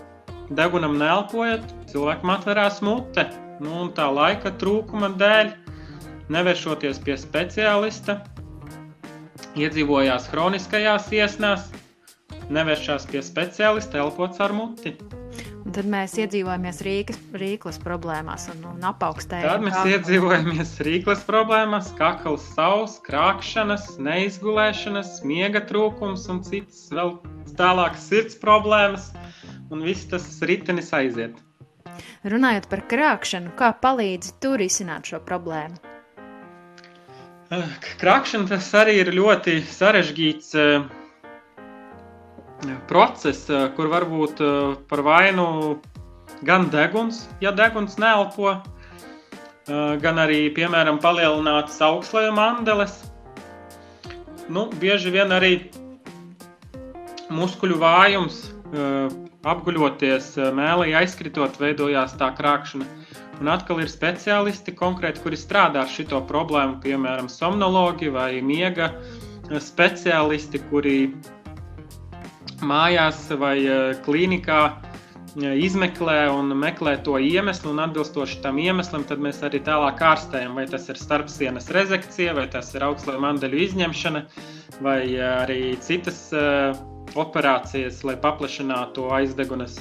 degunam 0.55 0.97
neelpojot, 1.01 1.67
cilvēkam 1.91 2.33
atverās 2.37 2.81
mute. 2.85 3.27
Nu, 3.59 3.75
un 3.83 3.93
tā 3.95 4.07
laika 4.15 4.53
trūkuma 4.61 5.11
dēļ, 5.19 5.51
nevēršoties 6.31 7.01
pie 7.03 7.17
speciālista, 7.19 8.21
iedzīvojās 9.59 10.29
chroniskajās 10.31 11.09
iesnās, 11.19 11.67
nevēršās 12.55 13.09
pie 13.11 13.25
speciālista, 13.25 13.99
elpots 14.05 14.39
ar 14.45 14.55
muti. 14.55 14.95
Un 15.59 15.75
tad 15.75 15.89
mēs 15.91 16.15
iedzīvojamies 16.23 16.79
Rīgas, 16.87 17.19
Rīgas 17.41 17.81
problēmās 17.83 18.47
un, 18.53 18.63
un 18.71 18.87
apaugstējam. 18.89 19.49
Tad 19.49 19.65
mēs 19.67 19.91
iedzīvojamies 19.95 20.77
Rīgas 20.87 21.25
problēmās, 21.29 21.91
kakls 21.99 22.47
savs, 22.55 22.99
krākšanas, 23.07 23.97
neizgulēšanas, 24.03 25.19
miega 25.29 25.65
trūkums 25.69 26.29
un 26.33 26.41
citas 26.47 26.87
vēl 26.95 27.17
tālākas 27.59 28.09
sirds 28.11 28.39
problēmas. 28.41 29.11
Un 29.69 29.85
viss 29.85 30.09
tas 30.09 30.25
ritenis 30.49 30.95
aiziet. 30.97 31.37
Runājot 32.29 32.69
par 32.71 32.87
krākšanu, 32.89 33.53
kā 33.59 33.73
palīdzi 33.83 34.39
tur 34.43 34.63
izsināt 34.65 35.11
šo 35.11 35.21
problēmu? 35.27 35.77
Eh, 37.49 37.77
krākšana 38.01 38.49
tas 38.51 38.67
arī 38.77 38.99
ir 39.03 39.13
ļoti 39.17 39.59
sarežģīts 39.65 40.51
uh, 40.61 40.89
process, 42.89 43.49
eh, 43.51 43.69
kur 43.77 43.89
varbūt 43.89 44.41
eh, 44.41 44.77
par 44.89 45.03
vainu 45.03 45.79
gan 46.43 46.69
deguns, 46.71 47.29
ja 47.41 47.53
deguns 47.53 47.99
neelpo, 47.99 48.57
eh, 49.69 49.97
gan 50.03 50.17
arī, 50.19 50.49
piemēram, 50.55 51.01
palielinātas 51.01 51.81
augstslēma 51.81 52.59
andeles. 52.59 53.05
Nu, 54.49 54.71
bieži 54.81 55.13
vien 55.13 55.29
arī 55.29 55.71
muskuļu 57.29 57.77
vājums, 57.77 58.55
apguļoties, 59.45 60.39
mēlī 60.57 60.95
aizkritot, 60.97 61.59
veidojās 61.61 62.15
tā 62.17 62.31
krākšana. 62.33 62.87
Un 63.43 63.51
atkal 63.53 63.83
ir 63.83 63.93
speciālisti 63.93 64.73
konkrēti, 64.73 65.21
kuri 65.21 65.37
strādā 65.37 65.85
ar 65.85 65.93
šo 65.93 66.23
problēmu, 66.25 66.81
piemēram, 66.81 67.29
somnologi 67.29 68.09
vai 68.09 68.41
miega 68.41 68.95
speciālisti, 69.53 70.63
kuri 70.71 71.13
mājās 72.65 73.27
vai 73.39 73.57
eh, 73.63 73.97
klīnikā 74.05 74.61
eh, 74.69 75.55
izmeklē 75.65 76.29
un 76.33 76.53
meklē 76.59 76.97
to 77.05 77.19
iemeslu, 77.23 77.73
un 77.75 77.83
atbilstoši 77.85 78.41
tam 78.45 78.59
iemeslam, 78.63 79.05
tad 79.09 79.23
mēs 79.23 79.43
arī 79.47 79.63
tālāk 79.67 80.03
ārstējam, 80.11 80.57
vai 80.59 80.67
tas 80.71 80.89
ir 80.89 81.01
starpsienas 81.01 81.71
rezekcija, 81.75 82.37
vai 82.39 82.49
tas 82.53 82.73
ir 82.75 82.87
augstslēju 82.89 83.25
mandeļu 83.27 83.63
izņemšana, 83.69 84.25
vai 84.85 85.03
eh, 85.13 85.29
arī 85.45 85.61
citas 85.85 86.29
uh, 86.37 86.75
operācijas, 87.19 88.03
lai 88.05 88.19
paplašinātu 88.21 89.09
aizdegunas. 89.17 89.79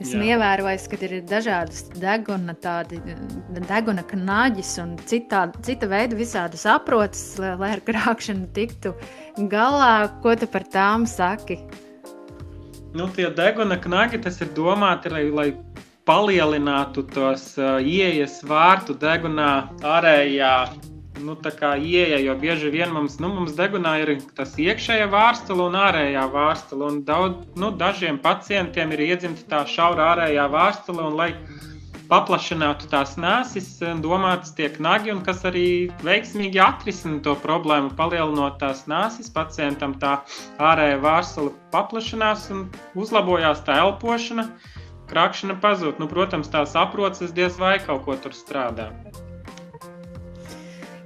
Esmu 0.00 0.24
Jā. 0.24 0.34
ievērojis, 0.34 0.86
ka 0.88 0.96
ir 1.04 1.14
dažādas 1.28 1.82
deguna, 2.00 2.54
tādi, 2.56 3.02
deguna 3.52 4.04
knaģis 4.08 4.70
un 4.80 4.94
citā, 5.04 5.42
cita 5.66 5.88
veida 5.90 6.16
visādas 6.16 6.64
aproces, 6.72 7.34
lai, 7.40 7.52
lai 7.60 7.74
ar 7.76 7.82
krāpšanu 7.84 8.48
tiktu 8.56 8.94
galā. 9.50 10.10
Ko 10.22 10.34
tu 10.36 10.48
par 10.50 10.66
tām 10.72 11.06
saki? 11.06 11.60
Nu, 12.96 13.06
tie 13.14 13.28
deguna 13.30 13.78
knaģi, 13.78 14.22
tas 14.24 14.40
ir 14.42 14.50
domāti, 14.56 15.12
lai, 15.12 15.24
lai 15.30 15.48
palielinātu 16.08 17.04
tos 17.14 17.52
uh, 17.60 17.78
ieejas 17.78 18.40
vārtu 18.42 18.96
degunā 18.98 19.52
ārējā 19.86 20.54
nu, 21.20 21.36
ieeja, 21.78 22.18
jo 22.18 22.34
bieži 22.40 22.70
vien 22.70 22.92
mums, 22.92 23.18
nu, 23.20 23.28
mums 23.34 23.54
degunā 23.58 23.96
ir 24.02 24.12
tas 24.36 24.56
iekšējā 24.58 25.08
vārstula 25.12 25.68
un 25.68 25.78
ārējā 25.78 26.24
vārstula. 26.32 26.90
Un 26.90 27.02
daudz, 27.04 27.44
nu, 27.60 27.70
dažiem 27.70 28.18
pacientiem 28.18 28.92
ir 28.96 29.04
iedzimta 29.10 29.46
tā 29.50 29.64
šaura 29.68 30.14
ārējā 30.14 30.46
vārstula, 30.50 31.08
un 31.10 31.18
lai 31.20 31.30
paplašinātu 32.10 32.90
tās 32.90 33.14
nāsis, 33.20 33.68
domāts 34.02 34.54
tiek 34.58 34.76
nagi, 34.82 35.12
un 35.14 35.22
kas 35.26 35.44
arī 35.48 35.64
veiksmīgi 36.06 36.60
atrisina 36.62 37.22
to 37.24 37.36
problēmu, 37.44 37.94
palielinot 37.98 38.58
tās 38.62 38.84
nāsis, 38.90 39.30
pacientam 39.32 39.94
tā 40.02 40.18
ārējā 40.58 40.98
vārstula 41.04 41.54
paplašinās 41.74 42.50
un 42.54 42.66
uzlabojās 42.98 43.62
tā 43.66 43.78
elpošana, 43.86 44.48
krākšana 45.10 45.58
pazūd. 45.62 46.02
Nu, 46.02 46.10
protams, 46.10 46.50
tās 46.50 46.76
aproces 46.78 47.34
diez 47.34 47.58
vai 47.62 47.78
kaut 47.86 48.06
ko 48.06 48.18
tur 48.20 48.36
strādā 48.36 48.90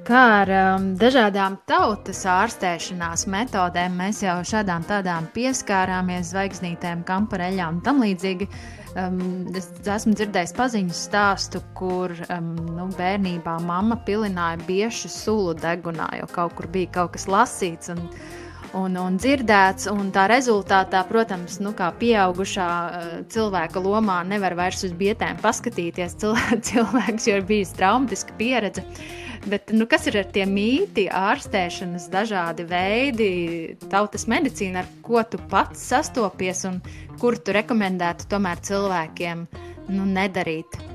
kā 0.05 0.22
ar 0.42 0.50
um, 0.52 0.88
dažādām 1.00 1.57
tautas 1.68 2.18
ārstēšanās 2.28 3.24
metodēm. 3.30 3.94
Mēs 3.96 4.20
jau 4.24 4.36
šādām 4.44 4.84
tādām 4.88 5.30
pieskārāmies 5.32 6.32
zvaigznītēm, 6.34 7.07
kampareļām 7.09 7.78
un 7.78 7.84
tam 7.84 8.02
līdzīgi. 8.05 8.48
Um, 8.95 9.49
es 9.59 9.66
esmu 9.90 10.14
dzirdējis 10.14 10.53
paziņu 10.55 10.95
stāstu, 10.95 11.59
kur 11.74 12.12
um, 12.28 12.53
nu, 12.76 12.86
bērnībā 12.95 13.57
mamma 13.66 13.97
pilināja 14.07 14.61
biešu 14.68 15.11
sulu 15.11 15.57
degunā, 15.59 16.07
jo 16.20 16.28
kaut 16.30 16.55
kur 16.55 16.68
bija 16.70 16.92
kaut 17.01 17.16
kas 17.16 17.26
lasīts. 17.26 17.90
Un, 17.90 18.05
un, 18.79 18.97
un 19.01 19.18
dzirdēts. 19.20 19.89
Un 19.93 20.11
tā 20.14 20.27
rezultātā, 20.31 21.03
protams, 21.09 21.59
nu, 21.64 21.75
kā 21.77 21.91
pieaugušā 22.01 22.68
uh, 22.68 23.11
cilvēka 23.33 23.83
lomā, 23.83 24.20
nevar 24.29 24.57
vairs 24.59 24.85
uz 24.87 24.95
bietēm 24.99 25.41
paskatīties. 25.43 26.18
Cilvēks 26.70 27.29
jau 27.31 27.39
ir 27.41 27.47
bijis 27.49 27.75
traumatiska 27.79 28.37
pieredze. 28.41 28.85
Bet, 29.45 29.75
nu, 29.77 29.85
kas 29.91 30.07
ir 30.09 30.16
ar 30.22 30.31
tiem 30.33 30.55
mīti, 30.57 31.05
ārstēšanas, 31.12 32.09
dažādi 32.12 32.64
veidi, 32.70 33.29
tautas 33.93 34.25
medicīna, 34.31 34.81
ar 34.81 34.89
ko 35.05 35.20
tu 35.29 35.41
pats 35.53 35.85
sastopies 35.93 36.64
un 36.70 36.81
kur 37.20 37.37
tu 37.37 37.53
rekomendētu 37.53 38.31
tomēr 38.33 38.64
cilvēkiem 38.64 39.47
nu, 39.93 40.09
nedarīt? 40.16 40.93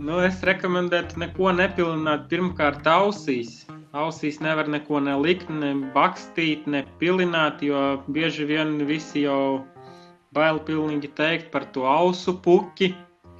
Nu, 0.00 0.16
es 0.24 0.40
rekomendētu 0.46 1.20
neko 1.20 1.52
nepilināt 1.56 2.26
pirmkārt 2.32 2.86
ausīs. 2.88 3.66
Ausīs 3.96 4.38
nevar 4.40 4.70
neko 4.70 5.00
nelikt, 5.02 5.50
ne 5.50 5.74
bakstīt, 5.94 6.66
ne 6.70 6.84
pilināt, 7.00 7.62
jo 7.66 8.00
bieži 8.14 8.46
vien 8.48 8.78
visi 8.88 9.26
jau 9.26 9.66
bail 10.34 10.60
pilnīgi 10.66 11.10
teikt 11.18 11.50
par 11.52 11.66
to 11.74 11.84
ausu 11.90 12.36
puķi 12.44 12.92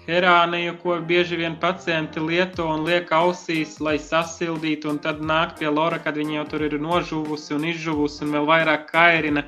herāniju, 0.06 0.76
ko 0.82 0.96
bieži 1.06 1.38
vien 1.38 1.56
pacienti 1.60 2.22
lieto 2.24 2.66
un 2.68 2.84
liek 2.88 3.12
ausīs, 3.14 3.78
lai 3.80 3.96
sasildītu, 4.00 4.90
un 4.90 4.98
tad 5.02 5.20
nāk 5.22 5.58
pie 5.60 5.70
lora, 5.70 6.00
kad 6.02 6.18
viņi 6.18 6.40
jau 6.40 6.46
tur 6.54 6.66
ir 6.66 6.78
nožuvusi 6.82 7.54
un 7.56 7.68
izžuvusi 7.72 8.24
un 8.26 8.34
vēl 8.38 8.48
vairāk 8.48 8.88
kairina. 8.90 9.44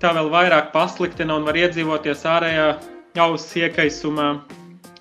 Tā 0.00 0.12
vēl 0.12 0.30
vairāk 0.30 0.70
pasliktina 0.76 1.40
un 1.40 1.48
var 1.48 1.56
iedzīvoties 1.56 2.22
ārējā 2.28 2.68
auss 3.24 3.56
iekaisumā. 3.56 4.30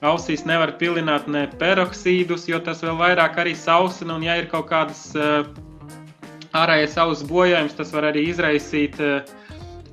Ausīs 0.06 0.45
nevar 0.45 0.76
pilināt 0.80 1.30
ne 1.32 1.45
peroksīdus, 1.60 2.49
jo 2.51 2.60
tas 2.64 2.84
vēl 2.86 2.97
vairāk 2.99 3.39
arī 3.41 3.56
sausina, 3.58 4.16
un 4.18 4.26
ja 4.26 4.38
ir 4.39 4.49
kaut 4.51 4.70
kādas 4.70 5.08
uh, 5.18 5.47
ārējais 6.56 6.99
auss 7.01 7.26
bojājums, 7.28 7.76
tas 7.78 7.91
var 7.95 8.10
arī 8.12 8.28
izraisīt 8.32 8.99
uh, 9.03 9.36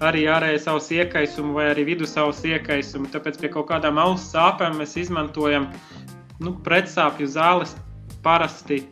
arī 0.03 0.25
ārēji 0.31 0.63
savus 0.65 0.91
iekaisumu 0.95 1.57
vai 1.57 1.69
arī 1.73 1.87
vidusavus 1.93 2.43
iekaisumu. 2.47 3.11
Tāpēc 3.13 3.39
pie 3.43 3.51
kaut 3.55 3.69
kādām 3.71 4.01
auss 4.03 4.33
sāpēm 4.35 4.79
mēs 4.81 4.97
izmantojam 5.01 5.69
nu, 6.43 6.57
pretsāpju 6.67 7.29
zāles 7.31 7.77
parasti. 8.25 8.83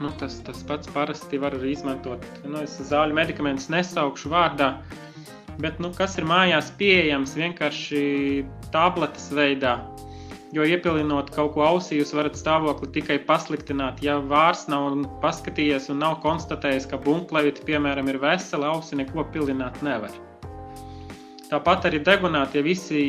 Nu, 0.00 0.10
tas, 0.20 0.38
tas 0.44 0.60
pats 0.68 0.90
parasti 0.92 1.40
var 1.40 1.56
arī 1.56 1.72
izmantot. 1.72 2.24
Nu, 2.44 2.60
es 2.64 2.76
zāļu 2.90 3.16
medikamentus 3.16 3.70
nesaukšu 3.72 4.32
vārdā, 4.32 4.74
bet 5.62 5.80
nu, 5.82 5.92
kas 5.96 6.18
ir 6.20 6.28
mājās 6.28 6.72
pieejams 6.80 7.36
vienkārši 7.38 8.02
tabletes 8.74 9.30
veidā 9.34 9.78
Jo 10.54 10.62
iepilinot 10.64 11.32
kaut 11.34 11.56
ko 11.56 11.64
ausī, 11.66 11.98
jūs 11.98 12.12
varat 12.14 12.36
stāvokli 12.38 12.86
tikai 12.94 13.16
pasliktināt. 13.26 13.98
Ja 14.04 14.20
vārds 14.22 14.66
nav 14.70 14.94
paskatījies 15.20 15.90
un 15.90 15.98
nav 16.04 16.20
konstatējis, 16.22 16.86
ka 16.88 17.00
bunklevīte, 17.02 17.64
piemēram, 17.66 18.08
ir 18.12 18.20
vesela, 18.22 18.70
ausi 18.72 18.96
neko 18.96 19.26
pilināt 19.34 19.82
nevar. 19.84 20.14
Tāpat 21.50 21.90
arī 21.90 22.00
degunā 22.06 22.44
tie 22.50 22.62
visi 22.64 23.00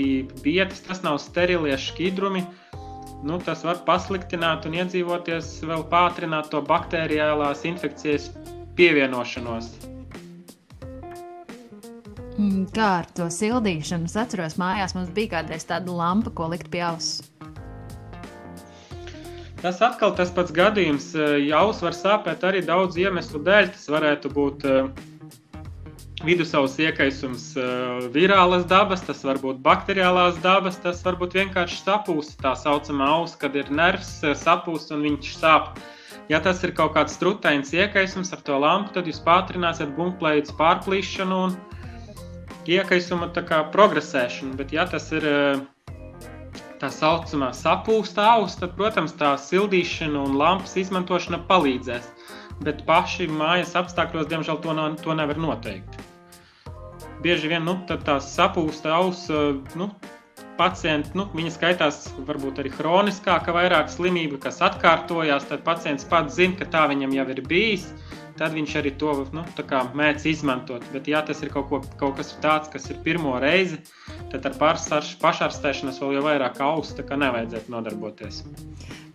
vietas, 0.43 0.81
tas 0.89 1.03
nav 1.05 1.21
sterilie 1.21 1.77
šķidrumi. 1.77 2.43
Nu, 3.25 3.37
tas 3.41 3.63
var 3.65 3.79
pasliktināt 3.85 4.65
un 4.69 4.75
iedzīvoties, 4.81 5.59
vēl 5.65 5.85
pātrināt 5.93 6.51
to 6.51 6.61
bakteriālās 6.65 7.63
infekcijas 7.69 8.31
pievienošanos. 8.77 9.71
Mm, 12.37 12.67
kā 12.69 12.87
ar 12.99 13.07
to 13.17 13.25
sildīšanu? 13.33 14.05
Es 14.05 14.17
atceros, 14.19 14.59
mājās 14.61 14.93
mums 14.93 15.09
bija 15.13 15.39
kādreiz 15.39 15.65
tāda 15.65 15.89
lampa, 15.89 16.29
ko 16.37 16.51
likt 16.51 16.69
pie 16.69 16.83
auss. 16.85 17.23
Tas 19.57 19.81
atkal 19.81 20.13
tas 20.13 20.29
pats 20.29 20.53
gadījums. 20.53 21.09
Jaus 21.41 21.81
var 21.81 21.95
sāpēt 21.97 22.45
arī 22.45 22.61
daudz 22.61 22.99
iemeslu 23.01 23.41
dēļ. 23.41 23.71
Tas 23.73 23.87
varētu 23.89 24.29
būt 24.35 24.67
uh, 24.69 24.91
vidusavas 26.27 26.77
iekaisums 26.77 27.49
uh, 27.57 28.05
virālas 28.13 28.67
dabas, 28.69 29.01
tas 29.07 29.23
var 29.25 29.41
būt 29.41 29.63
bakteriālās 29.65 30.37
dabas, 30.45 30.77
tas 30.83 31.01
var 31.05 31.17
būt 31.17 31.39
vienkārši 31.39 31.81
sapūsta, 31.81 32.37
tā 32.45 32.53
saucamā 32.57 33.09
auss, 33.17 33.37
kad 33.37 33.57
ir 33.57 33.69
nervs 33.73 34.19
uh, 34.21 34.37
sapūst 34.37 34.93
un 34.93 35.07
viņš 35.09 35.31
sāp. 35.39 35.73
Ja 36.29 36.37
tas 36.43 36.61
ir 36.61 36.75
kaut 36.77 36.93
kāds 36.93 37.17
strutains 37.17 37.73
iekaisums 37.73 38.33
ar 38.35 38.45
to 38.45 38.57
lampu, 38.61 38.93
tad 38.93 39.09
jūs 39.09 39.23
pātrināsiet 39.25 39.93
bunklējas 39.97 40.53
pārplīšanu 40.59 41.41
un 41.47 41.57
iekaisuma 42.69 43.29
progresēšanu. 43.73 44.55
Bet, 44.59 44.73
ja 44.75 44.85
tas 44.89 45.11
ir 45.15 45.25
eh, 45.27 45.61
tā 46.81 46.89
saucamā 46.93 47.51
sapūsta 47.55 48.25
auss, 48.37 48.59
tad, 48.59 48.75
protams, 48.79 49.15
tā 49.17 49.35
sildīšana 49.37 50.25
un 50.27 50.37
lampas 50.37 50.77
izmantošana 50.77 51.43
palīdzēs. 51.49 52.11
Bet 52.65 52.85
paši 52.87 53.27
mājas 53.29 53.75
apstākļos, 53.77 54.29
diemžēl, 54.31 54.61
to, 54.63 54.73
no, 54.73 54.89
to 55.01 55.13
nevar 55.13 55.37
noteikt. 55.37 55.99
Bieži 57.21 57.49
vien 57.49 57.65
nu, 57.65 57.77
tā 57.87 58.19
sapūsta 58.21 58.93
auss, 58.97 59.29
eh, 59.29 59.57
nu, 59.79 59.91
pacienti, 60.57 61.13
nu, 61.17 61.27
viņa 61.37 61.53
skaitās 61.53 61.97
varbūt 62.25 62.61
arī 62.61 62.71
hroniskāka, 62.73 63.53
vairāk 63.53 63.91
slimība, 63.93 64.39
kas 64.47 64.61
atkārtojās, 64.65 65.45
tad 65.49 65.61
pacients 65.65 66.07
pats 66.09 66.37
zina, 66.39 66.57
ka 66.57 66.65
tā 66.73 66.87
viņam 66.89 67.13
jau 67.13 67.27
ir 67.35 67.43
bijis 67.45 67.91
tad 68.37 68.55
viņš 68.57 68.75
arī 68.81 68.93
to 69.01 69.13
nu, 69.35 69.43
mēdz 69.97 70.27
izmantot. 70.33 70.85
Bet, 70.93 71.09
ja 71.09 71.23
tas 71.25 71.41
ir 71.43 71.51
kaut, 71.53 71.69
ko, 71.71 71.81
kaut 71.99 72.17
kas 72.19 72.35
tāds, 72.43 72.71
kas 72.73 72.89
ir 72.91 73.01
pirmo 73.05 73.35
reizi, 73.41 73.79
tad 74.31 74.45
ar 74.49 74.57
pašārstēšanos 74.61 76.01
vēl 76.03 76.17
jau 76.17 76.23
vairāk 76.29 76.61
austu 76.63 77.05
nevajadzētu 77.07 77.73
nodarboties. 77.73 78.43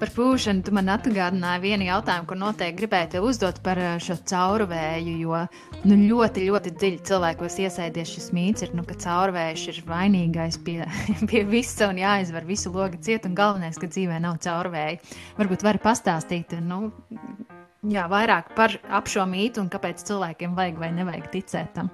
Par 0.02 0.10
pūšanu 0.10 0.64
tu 0.66 0.72
man 0.74 0.88
atgādināji 0.90 1.62
vienu 1.62 1.84
jautājumu, 1.86 2.26
ko 2.26 2.34
noteikti 2.34 2.80
gribēju 2.80 3.20
uzdot 3.22 3.60
par 3.62 3.78
eh, 3.78 3.92
šo 4.02 4.16
caurvēju. 4.26 5.14
Jo 5.22 5.44
nu, 5.86 5.98
ļoti, 6.10 6.48
ļoti 6.48 6.72
dziļi 6.74 6.98
cilvēkos 7.06 7.60
iesēdies 7.62 8.16
šis 8.16 8.28
mīts, 8.34 8.66
ir, 8.66 8.74
nu, 8.74 8.82
ka 8.88 8.98
caurvējš 9.04 9.68
ir 9.70 9.80
vainīgais 9.86 10.58
pie, 10.66 10.80
pie 11.30 11.44
visa 11.46 11.92
un 11.92 12.02
jāizvar 12.02 12.48
visu 12.50 12.74
logu 12.74 12.98
ciet. 12.98 13.30
Un 13.30 13.38
galvenais, 13.38 13.78
ka 13.78 13.86
dzīvē 13.86 14.18
nav 14.26 14.42
caurvēja. 14.42 14.98
Varbūt 15.38 15.62
vari 15.70 15.86
pastāstīt, 15.86 16.58
nu, 16.66 16.88
jā, 17.82 18.06
vairāk 18.10 18.52
par 18.56 18.76
šo 19.10 19.26
mītu 19.26 19.62
un 19.62 19.72
kāpēc 19.72 20.04
cilvēkiem 20.06 20.54
vajag 20.58 20.78
vai 20.78 20.92
nevajag 20.94 21.28
ticēt 21.32 21.74
tam. 21.78 21.90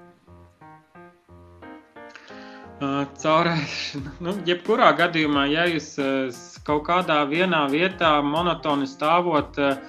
Uh, 2.79 3.03
Caurēšana. 3.19 4.13
Nu, 4.23 4.37
jebkurā 4.47 4.93
gadījumā, 5.01 5.49
ja 5.51 5.65
jūs 5.67 5.97
uh, 5.99 6.37
kaut 6.63 6.85
kādā 6.87 7.25
vienā 7.27 7.65
vietā 7.73 8.13
monotoni 8.23 8.87
stāvot 8.87 9.59
uh, 9.59 9.81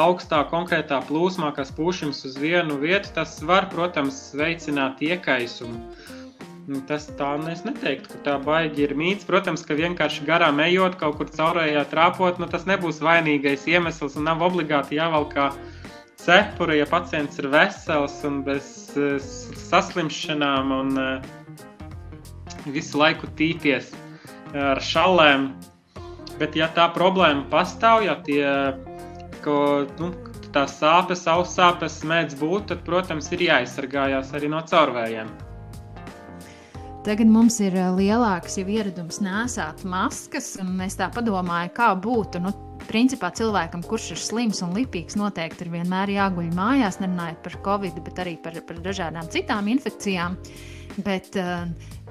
augstā 0.00 0.38
konkrētā 0.48 1.02
plūsmā, 1.04 1.50
kas 1.52 1.72
pūš 1.76 2.06
jums 2.06 2.24
uz 2.24 2.38
vienu 2.40 2.78
vietu, 2.80 3.12
tas 3.18 3.36
var, 3.44 3.68
protams, 3.68 4.30
veicināt 4.38 5.02
iekaisumu. 5.04 5.82
Nu, 6.68 6.80
tas 6.86 7.08
tā 7.18 7.32
es 7.50 7.62
neteiktu, 7.64 8.10
ka 8.12 8.18
tā 8.26 8.36
baigi 8.44 8.84
ir 8.84 8.94
mīts. 8.98 9.26
Protams, 9.26 9.64
ka 9.66 9.74
vienkārši 9.78 10.26
garām 10.28 10.60
ejot, 10.62 10.98
kaut 11.00 11.16
kur 11.18 11.30
caurējā 11.32 11.86
trāpot, 11.90 12.38
nu, 12.42 12.48
tas 12.50 12.66
nebūs 12.68 13.00
vainīgais 13.04 13.66
iemesls 13.70 14.18
un 14.20 14.28
nav 14.28 14.44
obligāti 14.44 15.00
jāvalk 15.00 15.34
kā 15.34 15.48
cepura, 16.20 16.76
ja 16.76 16.86
pacients 16.86 17.40
ir 17.40 17.48
vesels 17.50 18.20
un 18.28 18.42
bez 18.46 18.92
uh, 19.00 19.16
saslimšanām 19.70 20.74
un 20.76 20.94
uh, 21.00 21.30
visu 22.68 23.00
laiku 23.00 23.30
tīties 23.38 23.92
ar 24.54 24.80
šalēm. 24.84 25.50
Bet, 26.40 26.56
ja 26.56 26.70
tā 26.72 26.86
problēma 26.92 27.44
pastāv, 27.52 28.04
ja 28.06 28.16
tie, 28.24 28.44
ko, 29.44 29.86
nu, 30.00 30.12
tās 30.54 30.78
sāpes, 30.80 31.26
aussāpes 31.28 32.00
mēdz 32.08 32.38
būt, 32.40 32.70
tad, 32.72 32.82
protams, 32.86 33.28
ir 33.34 33.48
jāaizsargājās 33.50 34.34
arī 34.36 34.48
no 34.52 34.62
caurvējiem. 34.70 35.49
Tagad 37.00 37.30
mums 37.32 37.54
ir 37.64 37.72
lielāks 37.96 38.58
jau 38.60 38.66
ieradums 38.68 39.22
nesāt 39.24 39.86
maskas, 39.88 40.50
un 40.60 40.74
es 40.84 40.98
tā 41.00 41.06
domāju, 41.08 41.70
kā 41.72 41.94
būtu. 41.96 42.42
Nu, 42.44 42.52
principā 42.84 43.30
cilvēkam, 43.32 43.80
kurš 43.88 44.10
ir 44.12 44.20
slims 44.20 44.60
un 44.66 44.74
lipīgs, 44.76 45.16
noteikti 45.16 45.64
ir 45.64 45.72
vienmēr 45.78 46.12
jāguļ 46.12 46.50
mājās, 46.58 47.00
nerunājot 47.00 47.40
par 47.46 47.56
covid, 47.64 48.02
bet 48.04 48.20
arī 48.20 48.36
par, 48.44 48.60
par 48.68 48.84
dažādām 48.84 49.32
citām 49.32 49.72
infekcijām. 49.72 50.36
Bet, 51.00 51.38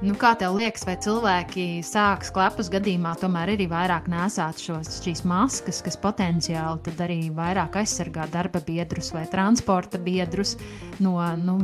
nu, 0.02 0.18
kā 0.18 0.34
tev 0.42 0.58
liekas, 0.58 0.88
vai 0.90 0.98
cilvēki 1.06 1.66
sāks 1.86 2.34
klepus 2.34 2.72
gadījumā 2.74 3.14
tomēr 3.22 3.54
arī 3.54 3.70
vairāk 3.70 4.10
nesāt 4.10 4.64
šos, 4.64 5.04
šīs 5.06 5.22
maskas, 5.30 5.84
kas 5.86 6.02
potenciāli 6.02 6.96
arī 6.98 7.20
vairāk 7.30 7.78
aizsargā 7.84 8.26
darba 8.34 8.64
biedrus 8.66 9.14
vai 9.14 9.28
transporta 9.30 10.02
biedrus 10.02 10.56
no 10.98 11.20
nu, 11.44 11.60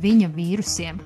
viņa 0.00 0.32
vīrusiem? 0.38 1.02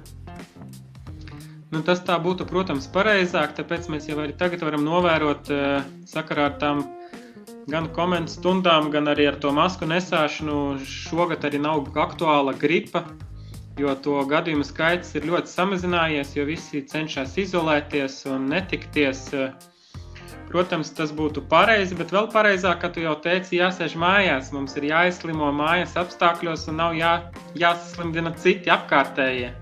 Nu, 1.77 1.83
tas 1.85 1.99
tā 2.01 2.15
būtu, 2.17 2.47
protams, 2.49 2.87
pareizāk, 2.89 3.51
tāpēc 3.59 3.91
mēs 3.93 4.07
jau 4.09 4.17
arī 4.23 4.33
tagad 4.41 4.63
varam 4.65 4.87
novērot 4.87 5.51
sakarā 6.09 6.47
ar 6.49 6.55
tām 6.63 6.79
gan 7.69 7.91
komentu 7.93 8.33
stundām, 8.33 8.89
gan 8.95 9.11
arī 9.13 9.27
ar 9.29 9.37
to 9.43 9.51
masku 9.53 9.85
nesāšanu. 9.91 10.79
Šogad 10.89 11.45
arī 11.45 11.61
nav 11.61 11.91
aktuāla 12.01 12.55
gripa, 12.57 13.03
jo 13.77 13.93
to 14.07 14.23
gadījumu 14.31 14.65
skaits 14.65 15.13
ir 15.19 15.29
ļoti 15.29 15.53
samazinājies, 15.53 16.33
jo 16.39 16.47
visi 16.49 16.81
cenšas 16.89 17.37
izolēties 17.45 18.23
un 18.33 18.49
netikties. 18.55 19.27
Protams, 20.49 20.95
tas 20.97 21.13
būtu 21.13 21.45
pareizi, 21.51 21.99
bet 21.99 22.17
vēl 22.17 22.31
pareizāk, 22.33 22.81
kā 22.87 22.93
tu 22.95 23.05
jau 23.05 23.19
teici, 23.21 23.59
jāsēž 23.61 23.99
mājās. 24.01 24.49
Mums 24.57 24.79
ir 24.81 24.89
jāizslimo 24.95 25.53
mājas 25.53 25.99
apstākļos 26.01 26.71
un 26.73 26.81
nav 26.81 26.97
jā, 26.97 27.15
jāsaslimdina 27.59 28.33
citi 28.41 28.73
apkārtējie. 28.73 29.53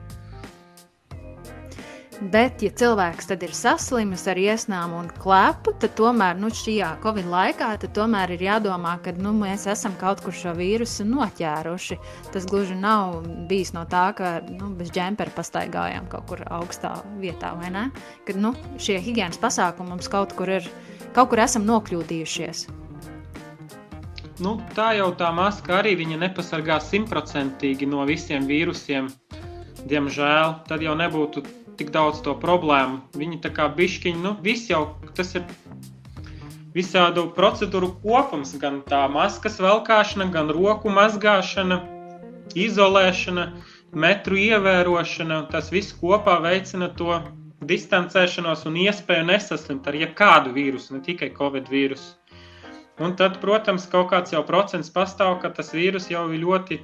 Bet, 2.14 2.62
ja 2.62 2.70
cilvēks 2.70 3.26
ir 3.34 3.52
saslimis 3.56 4.22
ar 4.30 4.38
iesnām 4.38 4.92
un 4.94 5.08
klepu, 5.18 5.72
tad 5.82 5.96
tomēr 5.98 6.36
nu, 6.38 6.46
šajā 6.54 6.92
Covid 7.02 7.26
laikā 7.26 7.72
tomēr 7.96 8.30
ir 8.36 8.44
jādomā, 8.46 8.94
ka 9.02 9.10
nu, 9.18 9.32
mēs 9.34 9.66
esam 9.70 9.96
kaut 9.98 10.22
kur 10.22 10.32
šo 10.36 10.52
vīrusu 10.54 11.06
noķēruši. 11.08 11.98
Tas 12.30 12.46
gluži 12.46 12.76
nav 12.78 13.26
bijis 13.50 13.74
no 13.74 13.82
tā, 13.90 14.12
ka 14.14 14.36
nu, 14.46 14.70
bez 14.78 14.92
džempera 14.94 15.34
pastaigājām 15.34 16.06
kaut 16.12 16.28
kur 16.30 16.44
augstā 16.54 16.94
vietā, 17.18 17.50
vai 17.58 17.72
ne? 17.74 17.84
Kad 18.28 18.38
nu, 18.38 18.54
šie 18.78 19.00
higiēnas 19.02 19.42
pasākumi 19.42 19.90
mums 19.96 20.10
kaut 20.12 20.36
kur 20.38 20.54
ir, 20.60 20.70
kaut 21.18 21.32
kur 21.32 21.42
esam 21.42 21.66
nokļūdījušies. 21.66 22.68
Nu, 24.44 24.54
tā 24.78 24.92
jau 24.98 25.10
tā 25.18 25.34
maska 25.34 25.80
arī 25.80 25.98
nepasargā 26.14 26.78
simtprocentīgi 26.78 27.90
no 27.90 28.06
visiem 28.06 28.46
vīrusiem. 28.46 29.10
Diemžēl 29.84 30.62
tad 30.66 30.82
jau 30.82 30.94
nebūtu 30.96 31.42
tik 31.78 31.92
daudz 31.94 32.20
to 32.24 32.34
problēmu. 32.40 33.02
Viņi 33.18 33.40
tā 33.44 33.50
kā 33.54 33.68
bišķiņi, 33.76 34.20
nu, 34.24 34.34
viss 34.44 34.70
jau 34.70 34.84
tas 35.18 35.34
ir 35.38 35.44
visādu 36.74 37.28
procedūru 37.36 37.92
kopums, 38.02 38.54
gan 38.60 38.80
tā 38.88 39.04
maskas 39.10 39.60
velkāšana, 39.62 40.28
gan 40.34 40.50
roku 40.54 40.90
mazgāšana, 40.90 41.80
izolēšana, 42.58 43.46
metru 43.94 44.40
ievērošana. 44.42 45.44
Tas 45.52 45.70
viss 45.74 45.94
kopā 46.00 46.40
veicina 46.44 46.90
to 46.98 47.20
distancēšanos 47.64 48.66
un 48.68 48.76
iespēju 48.84 49.30
nesaslimt 49.30 49.86
ar 49.88 49.96
jebkādu 49.96 50.52
vīrusu, 50.56 50.96
ne 50.96 51.04
tikai 51.06 51.30
covid 51.38 51.70
vīrusu. 51.70 52.12
Un 53.02 53.16
tad, 53.18 53.40
protams, 53.42 53.88
kaut 53.90 54.12
kāds 54.12 54.34
jau 54.34 54.44
procents 54.46 54.92
pastāv, 54.94 55.40
ka 55.42 55.50
tas 55.54 55.72
vīrus 55.74 56.10
jau 56.12 56.28
ir 56.30 56.44
ļoti 56.44 56.78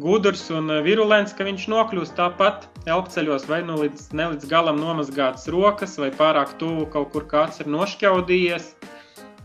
gudrs 0.00 0.46
un 0.54 0.70
eh, 0.72 0.80
virulents, 0.86 1.34
ka 1.36 1.46
viņš 1.46 1.66
nokļūst 1.72 2.16
tāpat 2.18 2.66
elpceļos, 2.90 3.46
vai 3.50 3.60
nu 3.66 3.76
līdz, 3.82 4.08
ne 4.16 4.30
līdz 4.34 4.48
galam 4.50 4.80
nomazgātas 4.80 5.48
rokas, 5.52 5.98
vai 6.00 6.10
pārāk 6.14 6.56
tuvu 6.62 6.88
kaut 6.92 7.12
kur 7.14 7.28
kāds 7.30 7.60
ir 7.60 7.70
nošķaudījies. 7.70 8.72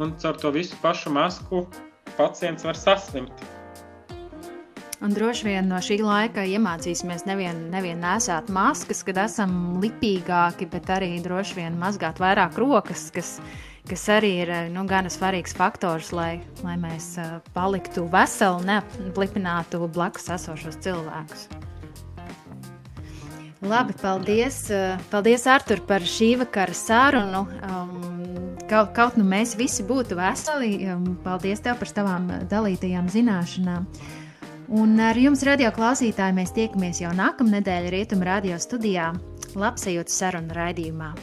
Un 0.03 0.15
caur 0.19 0.39
to 0.39 0.51
visu 0.51 0.75
pašu 0.81 1.11
masku 1.15 1.65
pacients 2.15 2.65
var 2.67 2.79
saslimt. 2.79 3.45
Un 5.03 5.11
droši 5.13 5.45
vien 5.45 5.67
no 5.69 5.77
šī 5.83 5.99
laika 6.01 6.45
iemācīsimies 6.47 7.25
nevien, 7.27 7.65
nevien 7.69 7.99
nesāt 8.01 8.47
maskas, 8.49 9.03
kad 9.05 9.19
esam 9.25 9.77
lipīgāki, 9.83 10.69
bet 10.71 10.89
arī 10.95 11.17
droši 11.23 11.59
vien 11.59 11.75
mazgāt 11.77 12.21
vairāk 12.23 12.55
rokas, 12.57 13.09
kas 13.13 13.35
kas 13.89 14.07
arī 14.09 14.31
ir 14.43 14.51
eh, 14.51 14.65
nu, 14.73 14.85
gan 14.89 15.07
svarīgs 15.11 15.55
faktors, 15.57 16.11
lai, 16.15 16.39
lai 16.65 16.75
mēs 16.81 17.15
uh, 17.21 17.37
paliktu 17.55 18.05
veseli 18.11 18.65
neaplipinātu 18.67 19.85
blakus 19.93 20.29
esošos 20.35 20.79
cilvēkus. 20.85 21.47
Labi, 23.65 23.95
paldies, 24.01 24.65
uh, 24.73 24.99
paldies 25.09 25.45
Artur, 25.49 25.81
par 25.87 26.05
šī 26.05 26.35
vakara 26.43 26.75
sarunu. 26.77 27.45
Um, 27.65 27.95
kaut, 28.69 28.93
kaut 28.97 29.17
nu 29.17 29.25
mēs 29.25 29.55
visi 29.57 29.85
būtu 29.85 30.17
veseli. 30.19 30.77
Um, 30.89 31.15
paldies 31.25 31.63
tev 31.65 31.79
par 31.81 31.93
tavām 31.95 32.29
dalītajām 32.51 33.09
zināšanām. 33.13 33.87
Un 34.75 34.97
ar 34.97 35.17
jums, 35.17 35.43
radio 35.45 35.69
klausītāji, 35.73 36.33
mēs 36.39 36.55
tiekamies 36.57 37.03
jau 37.03 37.13
nākamnedēļ 37.13 37.91
Rietumu 37.93 38.25
radio 38.25 38.57
studijā 38.61 39.11
Labsajūtas 39.55 40.21
sarunu 40.23 40.57
raidījumā. 40.57 41.13